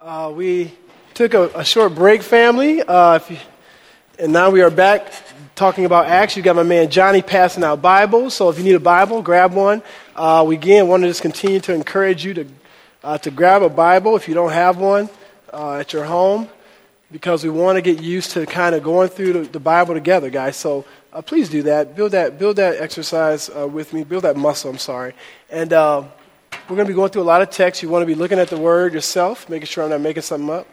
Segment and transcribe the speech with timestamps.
[0.00, 0.70] Uh, we
[1.12, 3.36] took a, a, short break, family, uh, you,
[4.16, 5.12] and now we are back
[5.56, 6.36] talking about Acts.
[6.36, 9.54] You got my man Johnny passing out Bibles, so if you need a Bible, grab
[9.54, 9.82] one.
[10.14, 12.46] Uh, we again want to just continue to encourage you to
[13.02, 15.10] uh, to grab a Bible if you don't have one
[15.52, 16.48] uh, at your home,
[17.10, 20.30] because we want to get used to kind of going through the, the Bible together,
[20.30, 20.54] guys.
[20.54, 21.96] So uh, please do that.
[21.96, 24.04] Build that build that exercise with me.
[24.04, 24.70] Build that muscle.
[24.70, 25.14] I'm sorry,
[25.50, 25.72] and.
[26.52, 27.82] We're going to be going through a lot of text.
[27.82, 30.50] You want to be looking at the word yourself, making sure I'm not making something
[30.50, 30.66] up.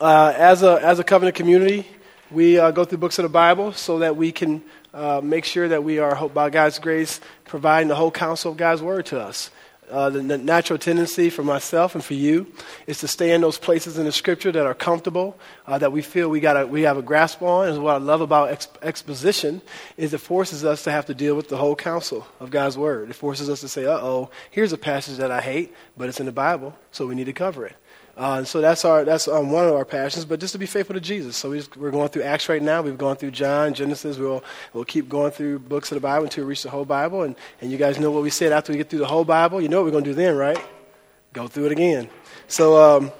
[0.00, 1.86] Uh, as, a, as a covenant community,
[2.30, 5.68] we uh, go through books of the Bible so that we can uh, make sure
[5.68, 9.50] that we are, by God's grace, providing the whole counsel of God's word to us.
[9.90, 12.46] Uh, the, natural tendency for myself and for you
[12.86, 16.02] is to stay in those places in the scripture that are comfortable, uh, that we
[16.02, 17.68] feel we, gotta, we have a grasp on.
[17.68, 19.62] And what I love about ex- exposition
[19.96, 23.10] is it forces us to have to deal with the whole counsel of God's word.
[23.10, 26.20] It forces us to say, uh oh, here's a passage that I hate, but it's
[26.20, 27.76] in the Bible, so we need to cover it.
[28.18, 30.24] Uh, so that's our that's um, one of our passions.
[30.24, 31.36] But just to be faithful to Jesus.
[31.36, 32.82] So we are going through Acts right now.
[32.82, 34.18] We've gone through John, Genesis.
[34.18, 37.22] We'll we'll keep going through books of the Bible until we reach the whole Bible.
[37.22, 39.60] And and you guys know what we said after we get through the whole Bible.
[39.60, 40.58] You know what we're going to do then, right?
[41.32, 42.10] Go through it again.
[42.48, 43.12] So um,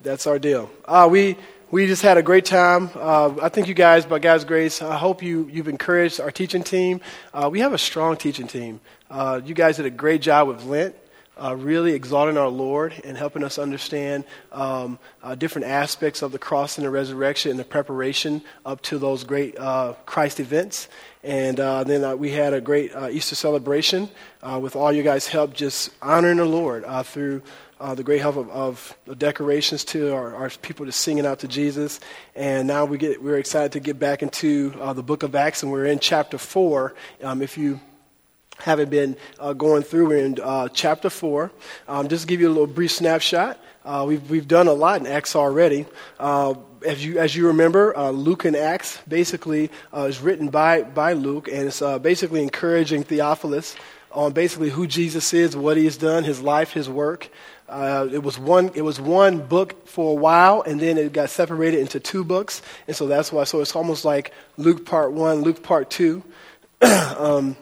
[0.00, 0.70] that's our deal.
[0.84, 1.36] Uh, we
[1.72, 2.90] we just had a great time.
[2.94, 6.62] Uh, I think you guys, by God's grace, I hope you, you've encouraged our teaching
[6.62, 7.00] team.
[7.32, 8.80] Uh, we have a strong teaching team.
[9.10, 10.94] Uh, you guys did a great job with Lent
[11.42, 16.38] uh, really exalting our Lord and helping us understand um, uh, different aspects of the
[16.38, 20.88] cross and the resurrection and the preparation up to those great uh, Christ events.
[21.22, 24.10] And uh, then uh, we had a great uh, Easter celebration
[24.60, 27.42] with all you guys' help, just honoring the Lord through.
[27.94, 31.48] the great help of, of, the decorations to our, our, people just singing out to
[31.48, 32.00] Jesus,
[32.34, 35.72] and now we get we're excited to get back into the Book of Acts, and
[35.72, 36.94] we're in chapter four.
[37.22, 37.80] Um, if you
[38.58, 40.08] haven't been uh, going through.
[40.08, 41.50] We're in uh, chapter 4.
[41.88, 45.00] Um, just to give you a little brief snapshot, uh, we've, we've done a lot
[45.00, 45.86] in Acts already.
[46.18, 46.54] Uh,
[46.86, 51.12] as, you, as you remember, uh, Luke and Acts basically uh, is written by, by
[51.12, 53.76] Luke, and it's basically encouraging Theophilus
[54.14, 57.28] on basically who Jesus is, what he has done, his life, his work.
[57.68, 58.70] Uh, it was one.
[58.74, 62.60] It was one book for a while, and then it got separated into two books,
[62.86, 63.44] and so that's why.
[63.44, 66.22] So it's almost like Luke part one, Luke part two.
[66.82, 67.56] um,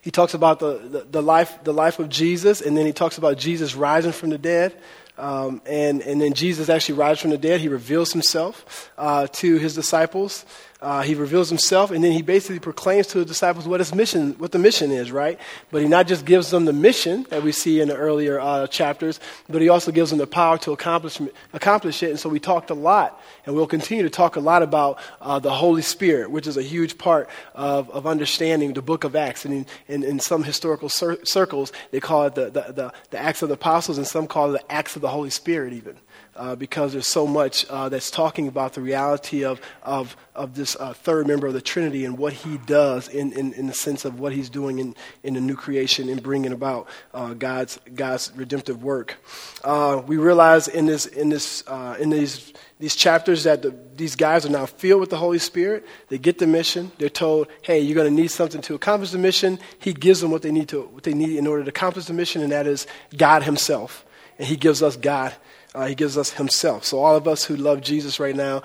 [0.00, 3.18] he talks about the, the, the, life, the life of Jesus, and then he talks
[3.18, 4.74] about Jesus rising from the dead.
[5.18, 7.60] Um, and, and then Jesus actually rises from the dead.
[7.60, 10.44] He reveals himself uh, to his disciples.
[10.82, 14.32] Uh, he reveals himself, and then he basically proclaims to his disciples what his mission,
[14.38, 15.38] what the mission is, right?
[15.70, 18.66] But he not just gives them the mission that we see in the earlier uh,
[18.66, 21.20] chapters, but he also gives them the power to accomplish,
[21.52, 22.10] accomplish it.
[22.10, 25.38] And so we talked a lot, and we'll continue to talk a lot about uh,
[25.38, 29.44] the Holy Spirit, which is a huge part of, of understanding the book of Acts.
[29.44, 33.18] And in, in, in some historical cir- circles, they call it the, the, the, the
[33.18, 35.96] Acts of the Apostles, and some call it the Acts of the Holy Spirit, even
[36.42, 40.74] uh, because there's so much uh, that's talking about the reality of, of, of this
[40.80, 44.04] uh, third member of the Trinity and what he does in, in, in, the sense
[44.04, 48.32] of what he's doing in, in the new creation and bringing about uh, God's, God's
[48.34, 49.18] redemptive work.
[49.62, 54.16] Uh, we realize in, this, in, this, uh, in these, these chapters that the, these
[54.16, 55.86] guys are now filled with the Holy Spirit.
[56.08, 56.90] They get the mission.
[56.98, 59.60] They're told, hey, you're going to need something to accomplish the mission.
[59.78, 62.14] He gives them what they need, to, what they need in order to accomplish the
[62.14, 64.04] mission, and that is God Himself.
[64.40, 65.32] And He gives us God
[65.74, 66.84] uh, he gives us himself.
[66.84, 68.62] So, all of us who love Jesus right now,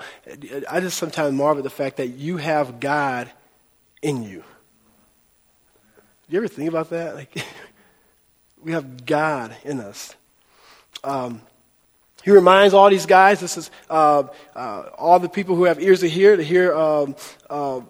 [0.68, 3.30] I just sometimes marvel at the fact that you have God
[4.02, 4.44] in you.
[6.28, 7.14] You ever think about that?
[7.14, 7.44] Like,
[8.62, 10.14] we have God in us.
[11.02, 11.40] Um,
[12.22, 16.00] he reminds all these guys, this is uh, uh, all the people who have ears
[16.00, 17.16] to hear, to hear um,
[17.48, 17.80] uh,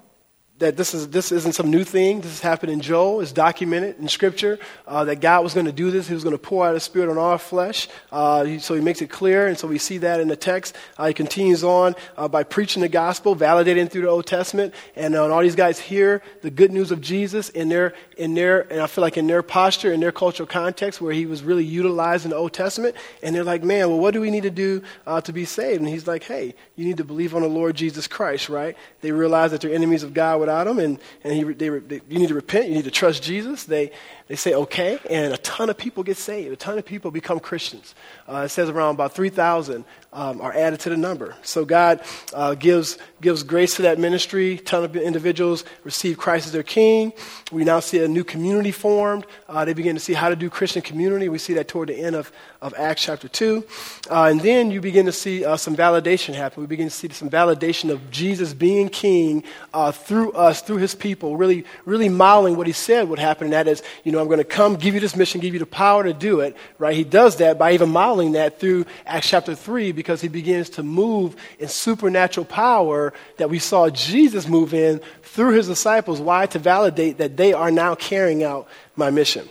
[0.58, 2.20] that this, is, this isn't some new thing.
[2.20, 3.20] This has happened in Joel.
[3.20, 6.08] It's documented in Scripture uh, that God was going to do this.
[6.08, 7.88] He was going to pour out His Spirit on our flesh.
[8.10, 10.74] Uh, so He makes it clear, and so we see that in the text.
[10.96, 15.14] Uh, he continues on uh, by preaching the gospel, validating through the Old Testament, and
[15.14, 18.80] uh, all these guys hear the good news of Jesus in their, in their, and
[18.80, 22.30] I feel like in their posture, in their cultural context, where He was really utilizing
[22.30, 25.20] the Old Testament, and they're like, man, well, what do we need to do uh,
[25.20, 25.80] to be saved?
[25.80, 28.76] And He's like, hey, you need to believe on the Lord Jesus Christ, right?
[29.02, 32.18] They realize that they're enemies of God without him, and, and he, they, they, you
[32.18, 33.64] need to repent, you need to trust Jesus.
[33.64, 33.90] They,
[34.28, 36.52] they say, okay, and a ton of people get saved.
[36.52, 37.94] A ton of people become Christians.
[38.28, 41.34] Uh, it says around about 3,000 um, are added to the number.
[41.42, 42.00] So God
[42.34, 44.54] uh, gives, gives grace to that ministry.
[44.54, 47.14] A ton of individuals receive Christ as their king.
[47.50, 49.24] We now see a new community formed.
[49.48, 51.30] Uh, they begin to see how to do Christian community.
[51.30, 52.30] We see that toward the end of,
[52.60, 53.64] of Acts chapter 2.
[54.10, 56.62] Uh, and then you begin to see uh, some validation happen.
[56.62, 59.42] We begin to see some validation of Jesus being king
[59.72, 63.52] uh, through us, through his people, really, really modeling what he said would happen, and
[63.54, 65.60] that is, you know, know, I'm going to come, give you this mission, give you
[65.60, 66.94] the power to do it, right?
[66.94, 70.82] He does that by even modeling that through Acts chapter 3 because he begins to
[70.82, 76.20] move in supernatural power that we saw Jesus move in through his disciples.
[76.20, 76.46] Why?
[76.46, 79.48] To validate that they are now carrying out my mission.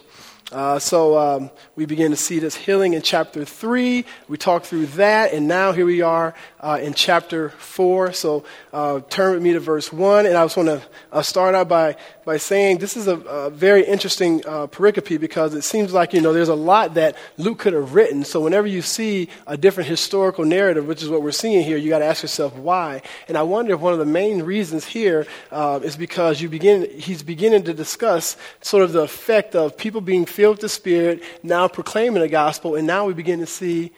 [0.50, 4.06] Uh, so um, we begin to see this healing in chapter 3.
[4.30, 8.14] We talked through that, and now here we are uh, in chapter 4.
[8.14, 10.26] So uh, turn with me to verse 1.
[10.26, 13.50] And I just want to uh, start out by, by saying this is a, a
[13.50, 17.60] very interesting uh, pericope because it seems like, you know, there's a lot that Luke
[17.60, 18.24] could have written.
[18.24, 21.90] So whenever you see a different historical narrative, which is what we're seeing here, you
[21.90, 23.02] got to ask yourself why.
[23.28, 26.90] And I wonder if one of the main reasons here uh, is because you begin,
[26.98, 31.24] he's beginning to discuss sort of the effect of people being filled with the Spirit,
[31.42, 33.92] now proclaiming the gospel, and now we begin to see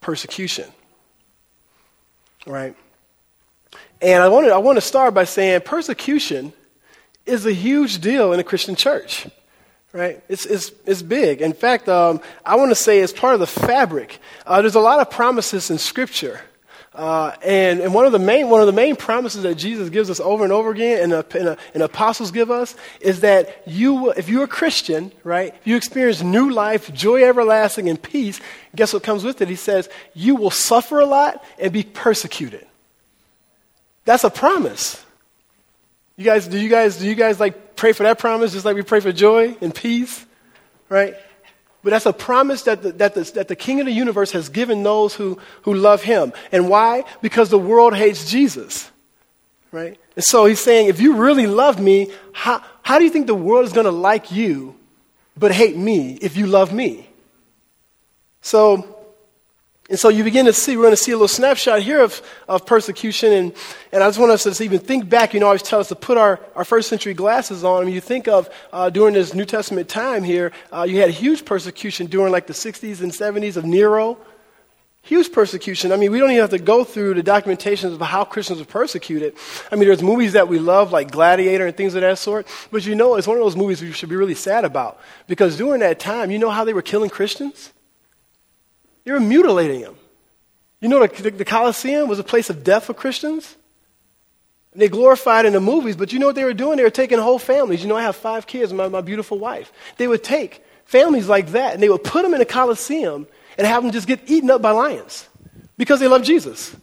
[0.00, 0.70] persecution.
[2.46, 2.76] Right?
[4.00, 6.52] And I want to, I want to start by saying persecution
[7.26, 9.26] is a huge deal in the Christian church.
[9.92, 10.22] Right?
[10.28, 11.42] It's, it's, it's big.
[11.42, 14.20] In fact, um, I want to say it's part of the fabric.
[14.46, 16.40] Uh, there's a lot of promises in Scripture
[17.00, 20.10] uh, and, and one of the main one of the main promises that Jesus gives
[20.10, 23.62] us over and over again, and, the, and, the, and apostles give us, is that
[23.66, 28.38] you, if you're a Christian, right, if you experience new life, joy everlasting, and peace,
[28.76, 29.48] guess what comes with it?
[29.48, 32.66] He says you will suffer a lot and be persecuted.
[34.04, 35.02] That's a promise.
[36.18, 38.76] You guys, do you guys, do you guys like pray for that promise just like
[38.76, 40.26] we pray for joy and peace,
[40.90, 41.14] right?
[41.82, 44.48] But that's a promise that the, that, the, that the King of the universe has
[44.48, 46.32] given those who, who love him.
[46.52, 47.04] And why?
[47.22, 48.90] Because the world hates Jesus.
[49.72, 49.98] Right?
[50.16, 53.34] And so he's saying, if you really love me, how, how do you think the
[53.34, 54.74] world is going to like you
[55.36, 57.08] but hate me if you love me?
[58.42, 58.99] So
[59.90, 62.22] and so you begin to see, we're going to see a little snapshot here of,
[62.48, 63.32] of persecution.
[63.32, 63.52] And,
[63.90, 65.34] and I just want us to even think back.
[65.34, 67.82] You know, I always tell us to put our, our first century glasses on.
[67.82, 71.10] I mean, you think of uh, during this New Testament time here, uh, you had
[71.10, 74.16] huge persecution during like the 60s and 70s of Nero.
[75.02, 75.90] Huge persecution.
[75.90, 78.66] I mean, we don't even have to go through the documentations of how Christians were
[78.66, 79.34] persecuted.
[79.72, 82.46] I mean, there's movies that we love, like Gladiator and things of that sort.
[82.70, 85.00] But you know, it's one of those movies we should be really sad about.
[85.26, 87.72] Because during that time, you know how they were killing Christians?
[89.10, 89.96] They were mutilating them.
[90.80, 93.56] You know, the, the Colosseum was a place of death for Christians.
[94.72, 96.76] And they glorified in the movies, but you know what they were doing?
[96.76, 97.82] They were taking whole families.
[97.82, 99.72] You know, I have five kids, my, my beautiful wife.
[99.96, 103.26] They would take families like that and they would put them in a Colosseum
[103.58, 105.28] and have them just get eaten up by lions
[105.76, 106.76] because they love Jesus.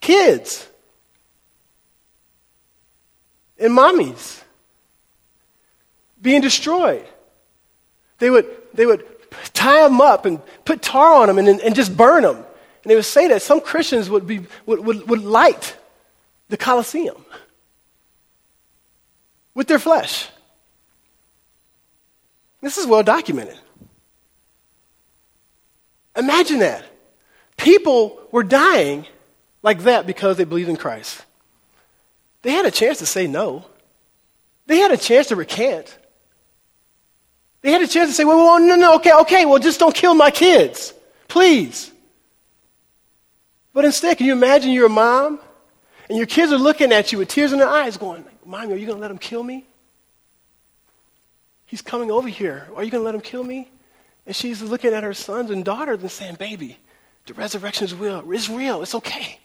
[0.00, 0.66] Kids
[3.58, 4.42] and mommies
[6.22, 7.04] being destroyed.
[8.18, 9.04] They would, they would
[9.52, 12.36] tie them up and put tar on them and, and just burn them.
[12.36, 15.76] And they would say that some Christians would, be, would, would, would light
[16.48, 17.24] the Colosseum
[19.54, 20.28] with their flesh.
[22.60, 23.58] This is well documented.
[26.16, 26.84] Imagine that.
[27.56, 29.06] People were dying
[29.62, 31.24] like that because they believed in Christ.
[32.42, 33.64] They had a chance to say no.
[34.66, 35.96] They had a chance to recant.
[37.64, 39.94] They had a chance to say, well, well, no, no, okay, okay, well, just don't
[39.94, 40.92] kill my kids.
[41.28, 41.90] Please.
[43.72, 45.40] But instead, can you imagine you're a mom
[46.10, 48.76] and your kids are looking at you with tears in their eyes going, Mommy, are
[48.76, 49.64] you going to let him kill me?
[51.64, 52.68] He's coming over here.
[52.76, 53.70] Are you going to let him kill me?
[54.26, 56.76] And she's looking at her sons and daughters and saying, Baby,
[57.24, 58.30] the resurrection is real.
[58.30, 58.82] It's real.
[58.82, 59.40] It's okay.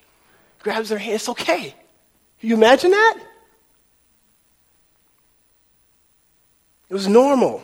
[0.58, 1.14] Grabs their hand.
[1.14, 1.74] It's okay.
[2.40, 3.18] Can you imagine that?
[6.90, 7.62] It was normal.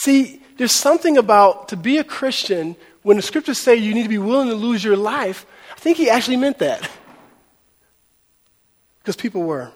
[0.00, 4.08] See, there's something about to be a Christian when the scriptures say you need to
[4.08, 5.44] be willing to lose your life.
[5.72, 6.90] I think he actually meant that.
[9.00, 9.72] Because people were.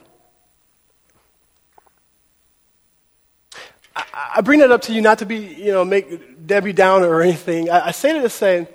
[3.96, 4.04] I,
[4.36, 7.22] I, bring that up to you not to be, you know, make Debbie Downer or
[7.22, 7.70] anything.
[7.70, 8.68] I, I say that to say,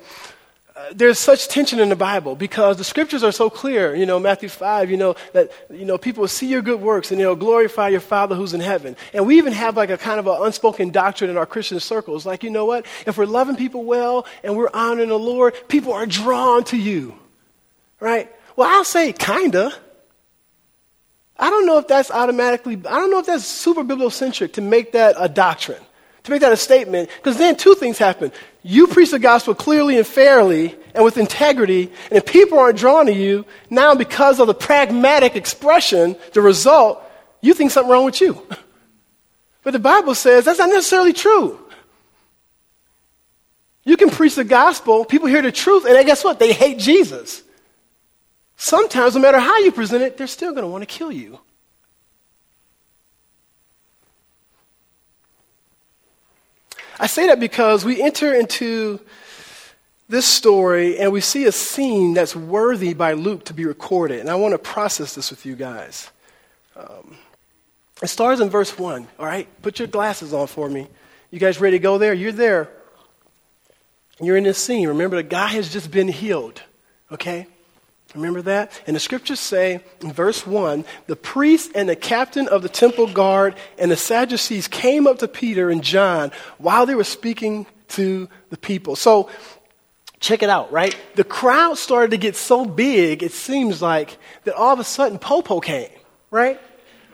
[0.94, 3.94] there's such tension in the Bible because the scriptures are so clear.
[3.94, 7.10] You know, Matthew 5, you know, that, you know, people will see your good works
[7.10, 8.96] and they'll glorify your Father who's in heaven.
[9.12, 12.26] And we even have like a kind of an unspoken doctrine in our Christian circles.
[12.26, 12.86] Like, you know what?
[13.06, 17.14] If we're loving people well and we're honoring the Lord, people are drawn to you.
[17.98, 18.30] Right?
[18.56, 19.72] Well, I'll say kinda.
[21.38, 24.92] I don't know if that's automatically, I don't know if that's super bibliocentric to make
[24.92, 25.80] that a doctrine
[26.24, 28.32] to make that a statement, because then two things happen.
[28.62, 33.06] You preach the gospel clearly and fairly and with integrity, and if people aren't drawn
[33.06, 37.02] to you, now because of the pragmatic expression, the result,
[37.40, 38.46] you think something wrong with you.
[39.62, 41.60] But the Bible says that's not necessarily true.
[43.84, 46.38] You can preach the gospel, people hear the truth, and guess what?
[46.38, 47.42] They hate Jesus.
[48.56, 51.40] Sometimes, no matter how you present it, they're still going to want to kill you.
[57.00, 59.00] I say that because we enter into
[60.10, 64.20] this story and we see a scene that's worthy by Luke to be recorded.
[64.20, 66.10] And I want to process this with you guys.
[66.76, 67.16] Um,
[68.02, 69.48] it starts in verse 1, all right?
[69.62, 70.88] Put your glasses on for me.
[71.30, 72.12] You guys ready to go there?
[72.12, 72.68] You're there.
[74.20, 74.88] You're in this scene.
[74.88, 76.60] Remember, the guy has just been healed,
[77.10, 77.46] okay?
[78.14, 78.72] Remember that?
[78.86, 83.06] And the scriptures say in verse 1 the priest and the captain of the temple
[83.12, 88.28] guard and the Sadducees came up to Peter and John while they were speaking to
[88.50, 88.96] the people.
[88.96, 89.30] So,
[90.20, 90.94] check it out, right?
[91.14, 95.18] The crowd started to get so big, it seems like, that all of a sudden
[95.18, 95.90] Popo came,
[96.30, 96.60] right?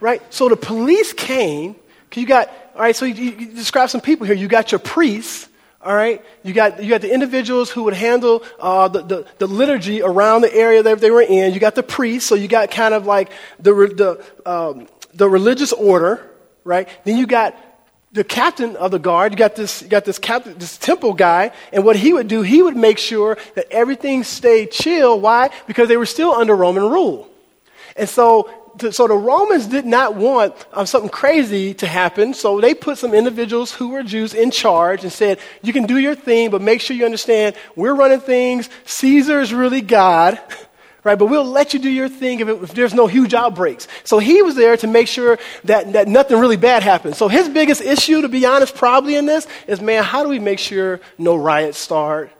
[0.00, 0.23] Right?
[0.33, 1.76] So the police came.
[2.15, 4.35] You got, all right, so you, you describe some people here.
[4.35, 5.49] You got your priests
[5.87, 6.21] all right?
[6.43, 10.40] You got, you got the individuals who would handle uh, the, the, the, liturgy around
[10.40, 11.55] the area that they were in.
[11.55, 15.73] You got the priests, so you got kind of like the, the, um, the religious
[15.73, 16.28] order,
[16.64, 16.88] right?
[17.05, 17.57] Then you got
[18.11, 19.31] the captain of the guard.
[19.31, 22.43] You got this, you got this captain, this temple guy, and what he would do,
[22.43, 25.21] he would make sure that everything stayed chill.
[25.21, 25.50] Why?
[25.69, 27.28] Because they were still under Roman rule.
[27.97, 28.50] And so
[28.90, 33.14] so the Romans did not want um, something crazy to happen, so they put some
[33.14, 36.80] individuals who were Jews in charge and said, You can do your thing, but make
[36.80, 38.68] sure you understand we're running things.
[38.85, 40.38] Caesar is really God,
[41.04, 41.18] right?
[41.18, 43.88] But we'll let you do your thing if, it, if there's no huge outbreaks.
[44.04, 47.16] So he was there to make sure that, that nothing really bad happened.
[47.16, 50.38] So his biggest issue, to be honest, probably in this is man, how do we
[50.38, 52.30] make sure no riots start,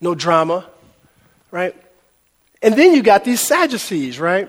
[0.00, 0.66] no drama,
[1.50, 1.74] right?
[2.62, 4.48] And then you got these Sadducees, right?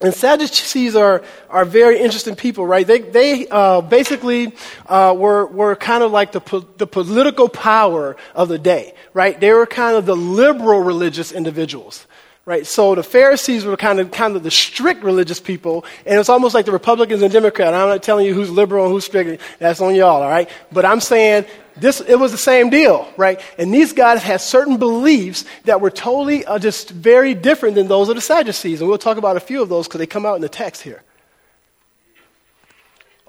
[0.00, 2.86] And Sadducees are, are very interesting people, right?
[2.86, 4.52] They, they uh, basically
[4.86, 9.38] uh, were, were kind of like the, po- the political power of the day, right?
[9.38, 12.06] They were kind of the liberal religious individuals,
[12.46, 12.66] right?
[12.66, 16.54] So the Pharisees were kind of, kind of the strict religious people, and it's almost
[16.54, 17.74] like the Republicans and Democrats.
[17.74, 19.40] I'm not telling you who's liberal and who's strict.
[19.58, 20.48] That's on y'all, all right?
[20.70, 21.46] But I'm saying
[21.76, 23.40] this, it was the same deal, right?
[23.58, 28.08] And these guys had certain beliefs that were totally uh, just very different than those
[28.08, 28.80] of the Sadducees.
[28.80, 30.82] And we'll talk about a few of those because they come out in the text
[30.82, 31.02] here.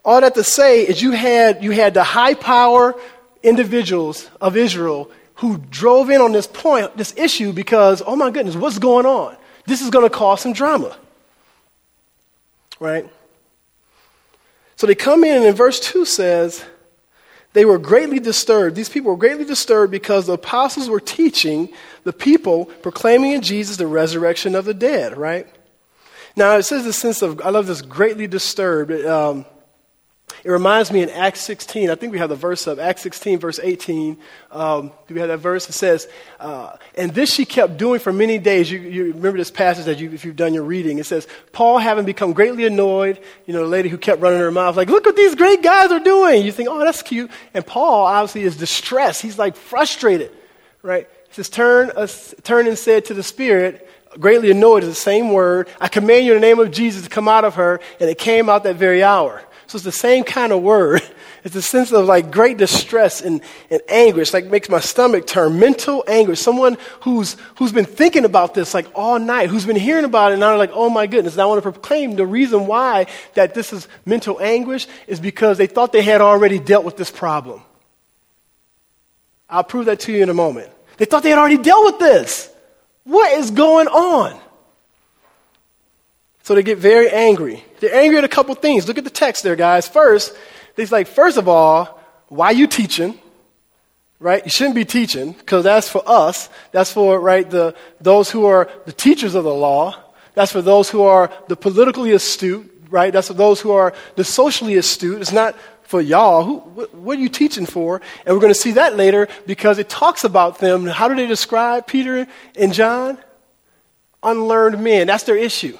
[0.04, 2.94] All that to say is you had, you had the high power
[3.42, 8.56] individuals of Israel who drove in on this point, this issue, because, oh my goodness,
[8.56, 9.36] what's going on?
[9.66, 10.96] This is going to cause some drama.
[12.80, 13.10] Right?
[14.76, 16.64] So they come in, and in verse 2 says,
[17.54, 18.76] they were greatly disturbed.
[18.76, 21.70] These people were greatly disturbed because the apostles were teaching
[22.04, 25.48] the people, proclaiming in Jesus the resurrection of the dead, right?
[26.36, 28.92] Now, it says the sense of, I love this, greatly disturbed.
[29.06, 29.46] Um,
[30.44, 33.40] it reminds me in Acts 16, I think we have the verse of Acts 16,
[33.40, 34.18] verse 18.
[34.52, 35.68] Um, do we have that verse?
[35.70, 36.08] It says,
[36.40, 38.70] uh, And this she kept doing for many days.
[38.70, 41.00] You, you remember this passage that you, if you've done your reading.
[41.00, 44.52] It says, Paul having become greatly annoyed, you know, the lady who kept running her
[44.52, 46.46] mouth, like, look what these great guys are doing.
[46.46, 47.32] You think, oh, that's cute.
[47.54, 49.22] And Paul obviously is distressed.
[49.22, 50.32] He's like frustrated,
[50.82, 51.08] right?
[51.28, 51.92] He says, turn,
[52.44, 53.90] turn and said to the Spirit,
[54.20, 55.70] greatly annoyed is the same word.
[55.80, 57.80] I command you in the name of Jesus to come out of her.
[58.00, 59.44] And it came out that very hour.
[59.68, 61.02] So it's the same kind of word.
[61.46, 65.60] It's a sense of like great distress and, and anguish, like makes my stomach turn.
[65.60, 66.40] Mental anguish.
[66.40, 70.34] Someone who's, who's been thinking about this like all night, who's been hearing about it,
[70.34, 71.36] and now like, oh my goodness.
[71.36, 73.06] And I want to proclaim the reason why
[73.36, 77.12] that this is mental anguish is because they thought they had already dealt with this
[77.12, 77.62] problem.
[79.48, 80.72] I'll prove that to you in a moment.
[80.98, 82.52] They thought they had already dealt with this.
[83.04, 84.40] What is going on?
[86.46, 87.64] So they get very angry.
[87.80, 88.88] They're angry at a couple things.
[88.88, 89.88] Look at the text there, guys.
[89.88, 90.38] First,
[90.76, 93.18] they're like, first of all, why you teaching?
[94.20, 94.46] Right?
[94.46, 96.50] You shouldn't be teaching because that's for us.
[96.72, 99.96] That's for, right, the, those who are the teachers of the law.
[100.36, 103.12] That's for those who are the politically astute, right?
[103.12, 105.22] That's for those who are the socially astute.
[105.22, 106.44] It's not for y'all.
[106.44, 106.60] Who,
[106.92, 108.02] what are you teaching for?
[108.24, 110.86] And we're going to see that later because it talks about them.
[110.86, 113.18] How do they describe Peter and John?
[114.22, 115.08] Unlearned men.
[115.08, 115.80] That's their issue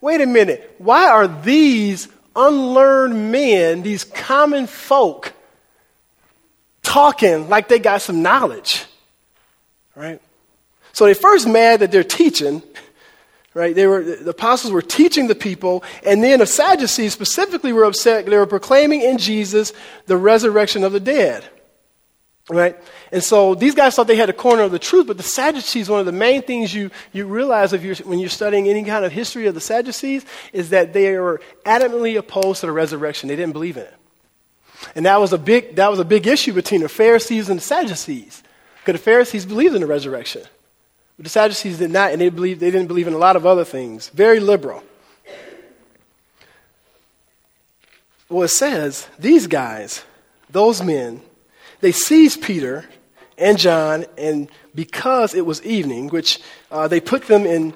[0.00, 5.32] wait a minute, why are these unlearned men, these common folk,
[6.82, 8.84] talking like they got some knowledge?
[9.94, 10.20] Right?
[10.92, 12.62] So they first mad that they're teaching,
[13.54, 13.74] right?
[13.74, 18.26] They were, the apostles were teaching the people, and then the Sadducees specifically were upset.
[18.26, 19.72] They were proclaiming in Jesus
[20.06, 21.44] the resurrection of the dead.
[22.50, 22.76] Right?
[23.12, 25.90] And so these guys thought they had a corner of the truth, but the Sadducees,
[25.90, 29.04] one of the main things you, you realize if you're, when you're studying any kind
[29.04, 30.24] of history of the Sadducees
[30.54, 33.28] is that they were adamantly opposed to the resurrection.
[33.28, 33.94] They didn't believe in it.
[34.94, 37.64] And that was a big, that was a big issue between the Pharisees and the
[37.64, 38.42] Sadducees.
[38.80, 40.42] Because the Pharisees believed in the resurrection.
[41.18, 43.44] But the Sadducees did not, and they, believed, they didn't believe in a lot of
[43.44, 44.08] other things.
[44.08, 44.82] Very liberal.
[48.30, 50.04] Well, it says, these guys,
[50.48, 51.22] those men,
[51.80, 52.84] they seized Peter
[53.36, 57.74] and John, and because it was evening, which uh, they put them in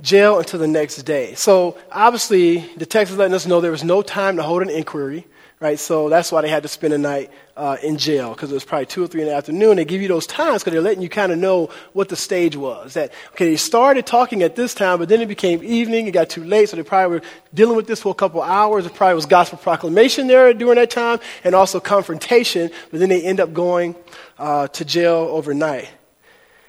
[0.00, 1.34] jail until the next day.
[1.34, 4.70] So obviously, the text is letting us know there was no time to hold an
[4.70, 5.26] inquiry,
[5.60, 5.78] right?
[5.78, 8.64] So that's why they had to spend the night uh, in jail because it was
[8.64, 9.76] probably two or three in the afternoon.
[9.76, 12.56] They give you those times because they're letting you kind of know what the stage
[12.56, 12.94] was.
[12.94, 16.06] That okay, they started talking at this time, but then it became evening.
[16.06, 18.86] It got too late, so they probably were dealing with this for a couple hours.
[18.86, 22.70] It probably was gospel proclamation there during that time, and also confrontation.
[22.90, 23.96] But then they end up going
[24.38, 25.90] uh, to jail overnight.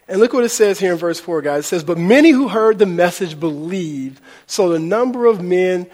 [0.07, 1.65] And look what it says here in verse 4, guys.
[1.65, 4.19] It says, But many who heard the message believed.
[4.47, 5.87] So the number of men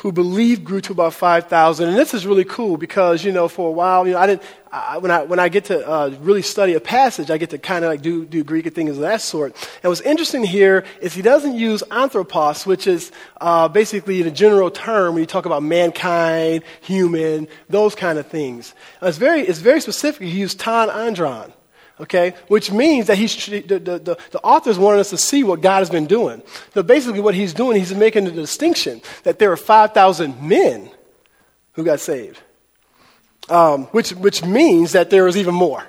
[0.00, 1.88] who believed grew to about 5,000.
[1.88, 4.42] And this is really cool because, you know, for a while, you know, I didn't,
[4.70, 7.58] I, when, I, when I get to uh, really study a passage, I get to
[7.58, 9.56] kind of like do, do Greek and things of that sort.
[9.82, 13.10] And what's interesting here is he doesn't use anthropos, which is
[13.40, 18.74] uh, basically the general term when you talk about mankind, human, those kind of things.
[19.00, 20.28] It's, very, it's very specific.
[20.28, 21.54] He used ton andron
[22.00, 22.34] okay?
[22.48, 25.90] Which means that he's, the, the, the, author's wanting us to see what God has
[25.90, 26.42] been doing.
[26.74, 30.90] So basically, what he's doing, he's making the distinction that there are 5,000 men
[31.72, 32.40] who got saved,
[33.48, 35.84] um, which, which means that there was even more,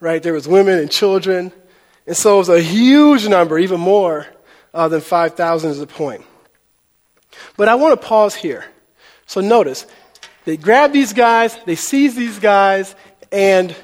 [0.00, 0.22] right?
[0.22, 1.52] There was women and children.
[2.06, 4.26] And so it was a huge number, even more
[4.74, 6.24] uh, than 5,000 is the point.
[7.56, 8.64] But I want to pause here.
[9.26, 9.86] So notice,
[10.44, 12.94] they grab these guys, they seize these guys,
[13.30, 13.74] and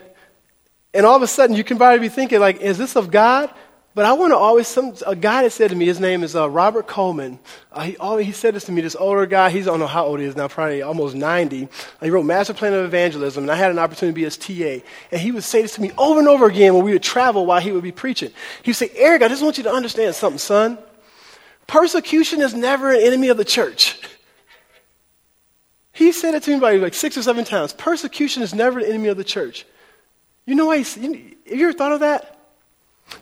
[0.94, 3.50] and all of a sudden, you can probably be thinking, like, is this of God?
[3.94, 6.36] But I want to always, some, a guy that said to me, his name is
[6.36, 7.40] uh, Robert Coleman.
[7.72, 9.88] Uh, he, always, he said this to me, this older guy, he's, I don't know
[9.88, 11.64] how old he is now, probably almost 90.
[11.64, 11.68] Uh,
[12.04, 14.86] he wrote Master Plan of Evangelism, and I had an opportunity to be his TA.
[15.10, 17.44] And he would say this to me over and over again when we would travel
[17.44, 18.30] while he would be preaching.
[18.62, 20.78] He would say, Eric, I just want you to understand something, son.
[21.66, 24.00] Persecution is never an enemy of the church.
[25.90, 27.72] He said it to me about like six or seven times.
[27.72, 29.66] Persecution is never an enemy of the church.
[30.48, 30.78] You know why?
[30.78, 31.36] Have you
[31.68, 32.40] ever thought of that?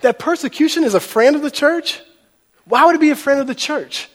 [0.02, 2.00] That persecution is a friend of the church?
[2.66, 4.08] Why would it be a friend of the church?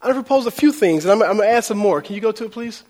[0.00, 2.00] I'm going to propose a few things, and I'm, I'm going to add some more.
[2.00, 2.82] Can you go to it, please?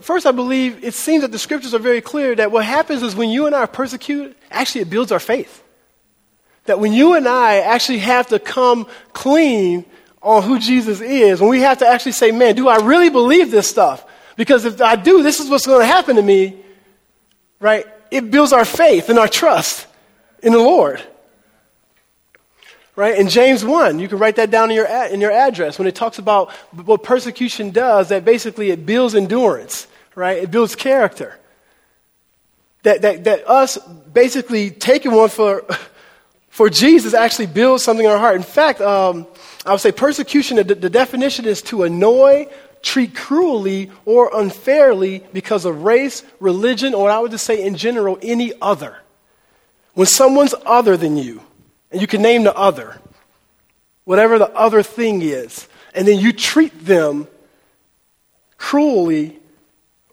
[0.00, 3.16] First, I believe it seems that the scriptures are very clear that what happens is
[3.16, 5.60] when you and I are persecuted, actually, it builds our faith.
[6.66, 9.84] That when you and I actually have to come clean
[10.22, 13.50] on who Jesus is, when we have to actually say, man, do I really believe
[13.50, 14.06] this stuff?
[14.36, 16.60] Because if I do, this is what's going to happen to me
[17.64, 17.86] right?
[18.10, 19.86] It builds our faith and our trust
[20.42, 21.02] in the Lord.
[22.94, 23.18] Right?
[23.18, 25.88] In James 1, you can write that down in your, ad, in your address when
[25.88, 30.42] it talks about what persecution does, that basically it builds endurance, right?
[30.42, 31.38] It builds character.
[32.82, 33.78] That, that, that us
[34.12, 35.64] basically taking one for,
[36.50, 38.36] for Jesus actually builds something in our heart.
[38.36, 39.26] In fact, um,
[39.64, 42.46] I would say persecution, the, the definition is to annoy,
[42.84, 48.18] treat cruelly or unfairly because of race, religion, or I would just say in general,
[48.22, 48.98] any other.
[49.94, 51.40] When someone's other than you,
[51.90, 53.00] and you can name the other,
[54.04, 57.26] whatever the other thing is, and then you treat them
[58.58, 59.40] cruelly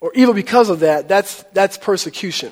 [0.01, 2.51] or even because of that, that's, that's persecution.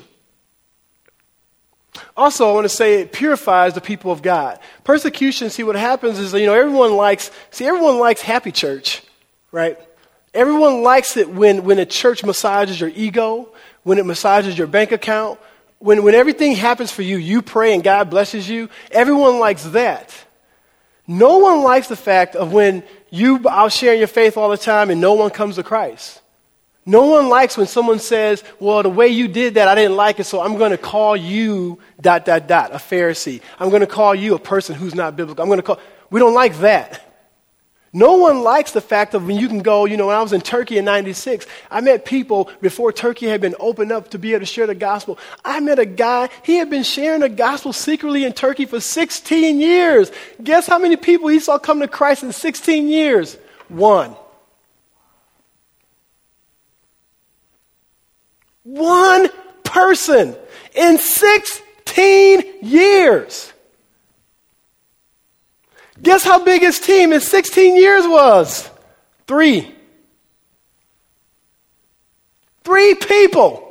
[2.16, 4.60] Also, I want to say it purifies the people of God.
[4.84, 9.02] Persecution, see what happens is, you know, everyone likes, see, everyone likes happy church,
[9.52, 9.78] right?
[10.34, 13.50] Everyone likes it when, when a church massages your ego,
[13.84, 15.40] when it massages your bank account,
[15.80, 18.70] when, when everything happens for you, you pray and God blesses you.
[18.92, 20.14] Everyone likes that.
[21.08, 24.92] No one likes the fact of when you out sharing your faith all the time
[24.92, 26.22] and no one comes to Christ.
[26.86, 30.20] No one likes when someone says, Well, the way you did that, I didn't like
[30.20, 33.42] it, so I'm going to call you dot, dot, dot, a Pharisee.
[33.60, 35.42] I'm going to call you a person who's not biblical.
[35.42, 35.80] I'm going to call.
[36.10, 37.09] We don't like that.
[37.92, 40.34] No one likes the fact of when you can go, you know, when I was
[40.34, 44.34] in Turkey in 96, I met people before Turkey had been opened up to be
[44.34, 45.18] able to share the gospel.
[45.44, 49.60] I met a guy, he had been sharing the gospel secretly in Turkey for 16
[49.60, 50.12] years.
[50.44, 53.38] Guess how many people he saw come to Christ in 16 years?
[53.70, 54.16] One.
[58.64, 59.30] One
[59.64, 60.36] person
[60.76, 63.52] in 16 years.
[66.02, 68.70] Guess how big his team in 16 years was?
[69.28, 69.76] Three.
[72.64, 73.66] Three people.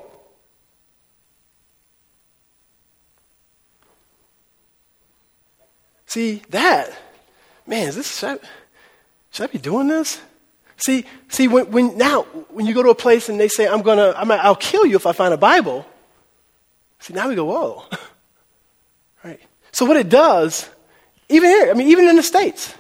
[6.07, 6.91] See, that,
[7.67, 8.39] man, is this, should I,
[9.31, 10.21] should I be doing this?
[10.79, 13.83] See, see, when, when now, when you go to a place and they say, I'm
[13.83, 15.85] gonna, I'm, I'll kill you if I find a Bible.
[17.01, 17.85] See, now we go, whoa.
[19.25, 19.41] right?
[19.73, 20.69] So what it does
[21.29, 22.75] even here, I mean, even in the States,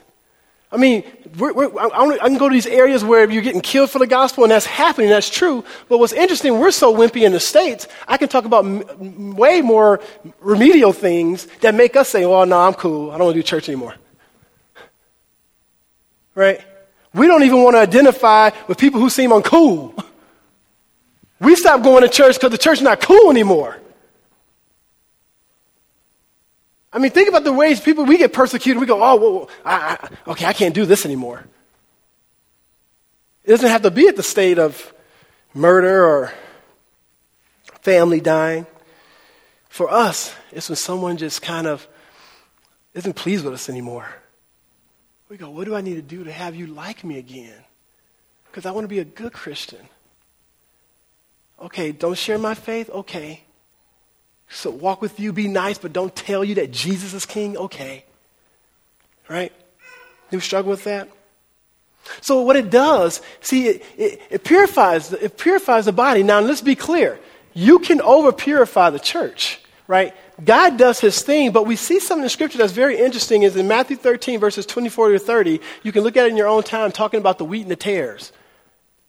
[0.70, 1.02] I mean,
[1.38, 4.06] we're, we're, I, I, can go to these areas where you're getting killed for the
[4.06, 5.64] gospel, and that's happening, that's true.
[5.88, 9.62] But what's interesting, we're so wimpy in the States, I can talk about m- way
[9.62, 10.00] more
[10.40, 13.10] remedial things that make us say, well, no, I'm cool.
[13.10, 13.94] I don't want to do church anymore.
[16.34, 16.60] Right?
[17.14, 20.04] We don't even want to identify with people who seem uncool.
[21.40, 23.78] We stop going to church because the church is not cool anymore.
[26.92, 28.80] I mean, think about the ways people, we get persecuted.
[28.80, 31.44] We go, oh, well, I, I, okay, I can't do this anymore.
[33.44, 34.92] It doesn't have to be at the state of
[35.54, 36.32] murder or
[37.80, 38.66] family dying.
[39.68, 41.86] For us, it's when someone just kind of
[42.94, 44.08] isn't pleased with us anymore.
[45.28, 47.64] We go, what do I need to do to have you like me again?
[48.46, 49.86] Because I want to be a good Christian.
[51.60, 52.88] Okay, don't share my faith?
[52.90, 53.42] Okay.
[54.50, 57.56] So walk with you, be nice, but don't tell you that Jesus is king?
[57.56, 58.04] Okay.
[59.28, 59.52] Right?
[60.30, 61.08] You struggle with that?
[62.20, 66.22] So what it does, see, it, it, it, purifies, it purifies the body.
[66.22, 67.18] Now let's be clear.
[67.52, 70.14] You can over purify the church, right?
[70.42, 73.68] God does his thing, but we see something in scripture that's very interesting is in
[73.68, 75.60] Matthew 13 verses 24 to 30.
[75.82, 77.76] You can look at it in your own time talking about the wheat and the
[77.76, 78.32] tares.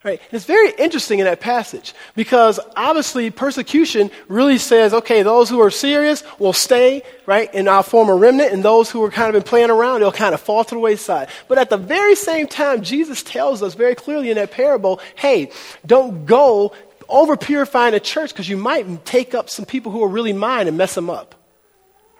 [0.01, 0.21] Right?
[0.31, 5.69] It's very interesting in that passage because obviously persecution really says, okay, those who are
[5.69, 9.47] serious will stay, right, in our former remnant, and those who are kind of been
[9.47, 11.27] playing around, they'll kind of fall to the wayside.
[11.49, 15.51] But at the very same time, Jesus tells us very clearly in that parable, hey,
[15.85, 16.71] don't go
[17.09, 20.69] over purifying a church because you might take up some people who are really mine
[20.69, 21.35] and mess them up.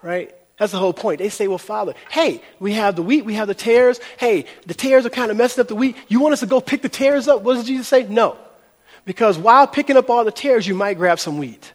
[0.02, 0.36] Right?
[0.60, 1.20] That's the whole point.
[1.20, 4.00] They say, well, Father, hey, we have the wheat, we have the tares.
[4.18, 5.96] Hey, the tares are kind of messing up the wheat.
[6.10, 7.42] You want us to go pick the tares up?
[7.42, 8.04] What does Jesus say?
[8.04, 8.38] No.
[9.06, 11.72] Because while picking up all the tares, you might grab some wheat.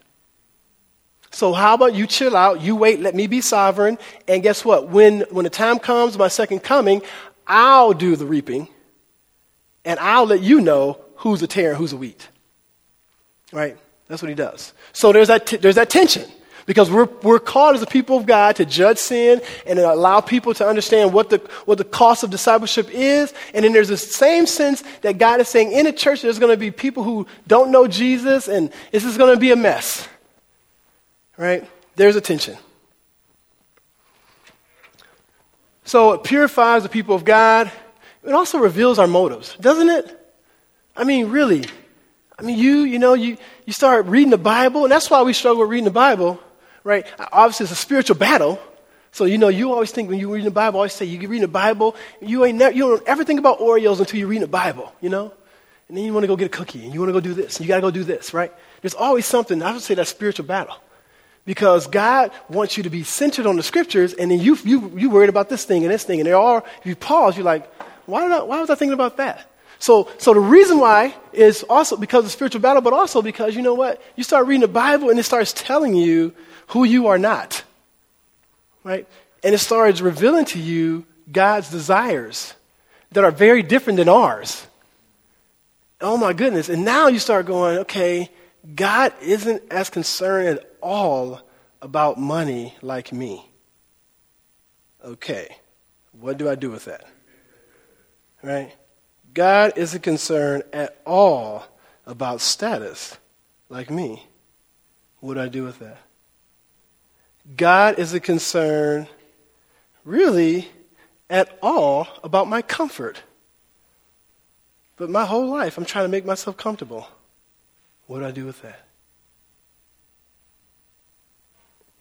[1.31, 4.87] So how about you chill out, you wait, let me be sovereign, and guess what?
[4.87, 7.01] When, when the time comes, my second coming,
[7.45, 8.69] I'll do the reaping,
[9.83, 12.29] and I'll let you know who's a tare and who's a wheat.
[13.51, 13.77] Right?
[14.07, 14.71] That's what he does.
[14.93, 16.29] So there's that, t- there's that tension.
[16.65, 20.53] Because we're, we're called as a people of God to judge sin and allow people
[20.55, 23.33] to understand what the, what the cost of discipleship is.
[23.53, 26.51] And then there's the same sense that God is saying in the church there's going
[26.51, 30.07] to be people who don't know Jesus and this is going to be a mess.
[31.37, 31.69] Right?
[31.95, 32.57] There's a tension.
[35.83, 37.71] So it purifies the people of God.
[38.23, 40.19] It also reveals our motives, doesn't it?
[40.97, 41.65] I mean, really.
[42.39, 45.31] I mean, you, you know, you, you start reading the Bible, and that's why we
[45.31, 46.39] struggle with reading the Bible
[46.85, 47.05] right?
[47.33, 48.57] Obviously, it's a spiritual battle.
[49.11, 51.27] So, you know, you always think when you read the Bible, I always say, you
[51.27, 54.41] read the Bible, you, ain't never, you don't ever think about Oreos until you read
[54.41, 55.33] the Bible, you know?
[55.89, 57.33] And then you want to go get a cookie, and you want to go do
[57.33, 58.53] this, and you got to go do this, right?
[58.81, 60.75] There's always something, I would say that's spiritual battle.
[61.45, 65.09] Because God wants you to be centered on the scriptures, and then you, you, you
[65.09, 67.71] worried about this thing and this thing, and they're all, if you pause, you're like,
[68.05, 69.49] why, I, why was I thinking about that?
[69.79, 73.61] So, so the reason why is also because of spiritual battle, but also because you
[73.61, 74.01] know what?
[74.15, 76.33] You start reading the Bible and it starts telling you
[76.67, 77.63] who you are not.
[78.83, 79.07] Right?
[79.43, 82.53] And it starts revealing to you God's desires
[83.11, 84.65] that are very different than ours.
[86.01, 86.69] Oh my goodness.
[86.69, 88.29] And now you start going, okay,
[88.73, 91.41] God isn't as concerned at all
[91.81, 93.47] about money like me.
[95.03, 95.55] Okay,
[96.13, 97.05] what do I do with that?
[98.41, 98.73] Right?
[99.33, 101.65] God isn't concerned at all
[102.05, 103.17] about status
[103.69, 104.25] like me.
[105.19, 105.99] What do I do with that?
[107.55, 109.07] God isn't concerned
[110.03, 110.67] really
[111.29, 113.21] at all about my comfort.
[114.97, 117.07] But my whole life, I'm trying to make myself comfortable.
[118.07, 118.85] What do I do with that?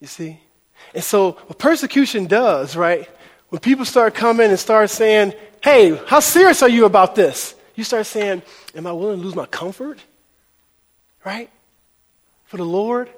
[0.00, 0.40] You see?
[0.94, 3.08] And so, what persecution does, right?
[3.48, 7.54] When people start coming and start saying, hey, how serious are you about this?
[7.74, 8.42] You start saying,
[8.74, 9.98] am I willing to lose my comfort?
[11.24, 11.50] Right?
[12.44, 13.08] For the Lord?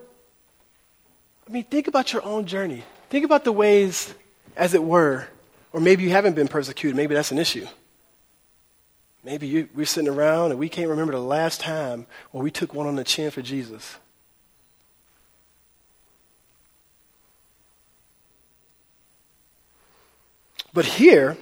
[1.48, 2.82] I mean, think about your own journey.
[3.08, 4.12] Think about the ways,
[4.56, 5.28] as it were,
[5.72, 6.96] or maybe you haven't been persecuted.
[6.96, 7.66] Maybe that's an issue.
[9.22, 12.74] Maybe you, we're sitting around and we can't remember the last time when we took
[12.74, 13.96] one on the chin for Jesus.
[20.72, 21.36] But here,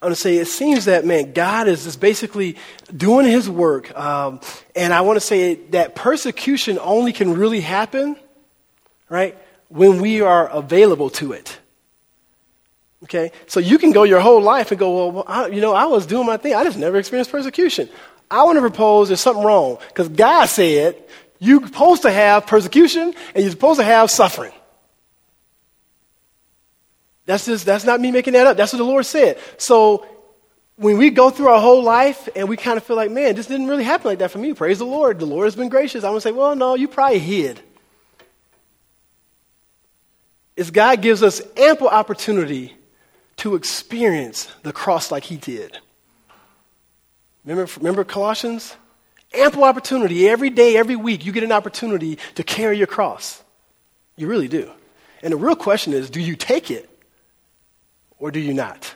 [0.00, 2.56] I want to say it seems that, man, God is just basically
[2.96, 3.96] doing his work.
[3.96, 4.40] Um,
[4.74, 8.16] and I want to say that persecution only can really happen
[9.08, 9.36] right?
[9.68, 11.58] When we are available to it.
[13.04, 13.32] Okay?
[13.46, 16.06] So you can go your whole life and go, well, I, you know, I was
[16.06, 16.54] doing my thing.
[16.54, 17.88] I just never experienced persecution.
[18.30, 21.02] I want to propose there's something wrong because God said
[21.38, 24.52] you're supposed to have persecution and you're supposed to have suffering.
[27.26, 28.56] That's just, that's not me making that up.
[28.56, 29.38] That's what the Lord said.
[29.58, 30.06] So
[30.76, 33.46] when we go through our whole life and we kind of feel like, man, this
[33.46, 34.54] didn't really happen like that for me.
[34.54, 35.18] Praise the Lord.
[35.18, 36.04] The Lord has been gracious.
[36.04, 37.60] I'm going to say, well, no, you probably hid.
[40.58, 42.74] Is God gives us ample opportunity
[43.36, 45.78] to experience the cross like he did.
[47.44, 48.76] Remember, remember Colossians?
[49.32, 50.28] Ample opportunity.
[50.28, 53.40] Every day, every week, you get an opportunity to carry your cross.
[54.16, 54.68] You really do.
[55.22, 56.90] And the real question is do you take it
[58.18, 58.92] or do you not?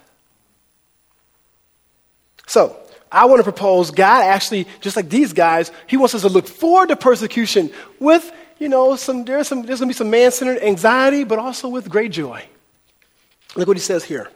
[2.48, 2.76] So,
[3.12, 6.48] I want to propose God actually, just like these guys, He wants us to look
[6.48, 7.70] forward to persecution
[8.00, 11.40] with, you know, some, there's, some, there's going to be some man centered anxiety, but
[11.40, 12.44] also with great joy.
[13.56, 14.30] Look what He says here.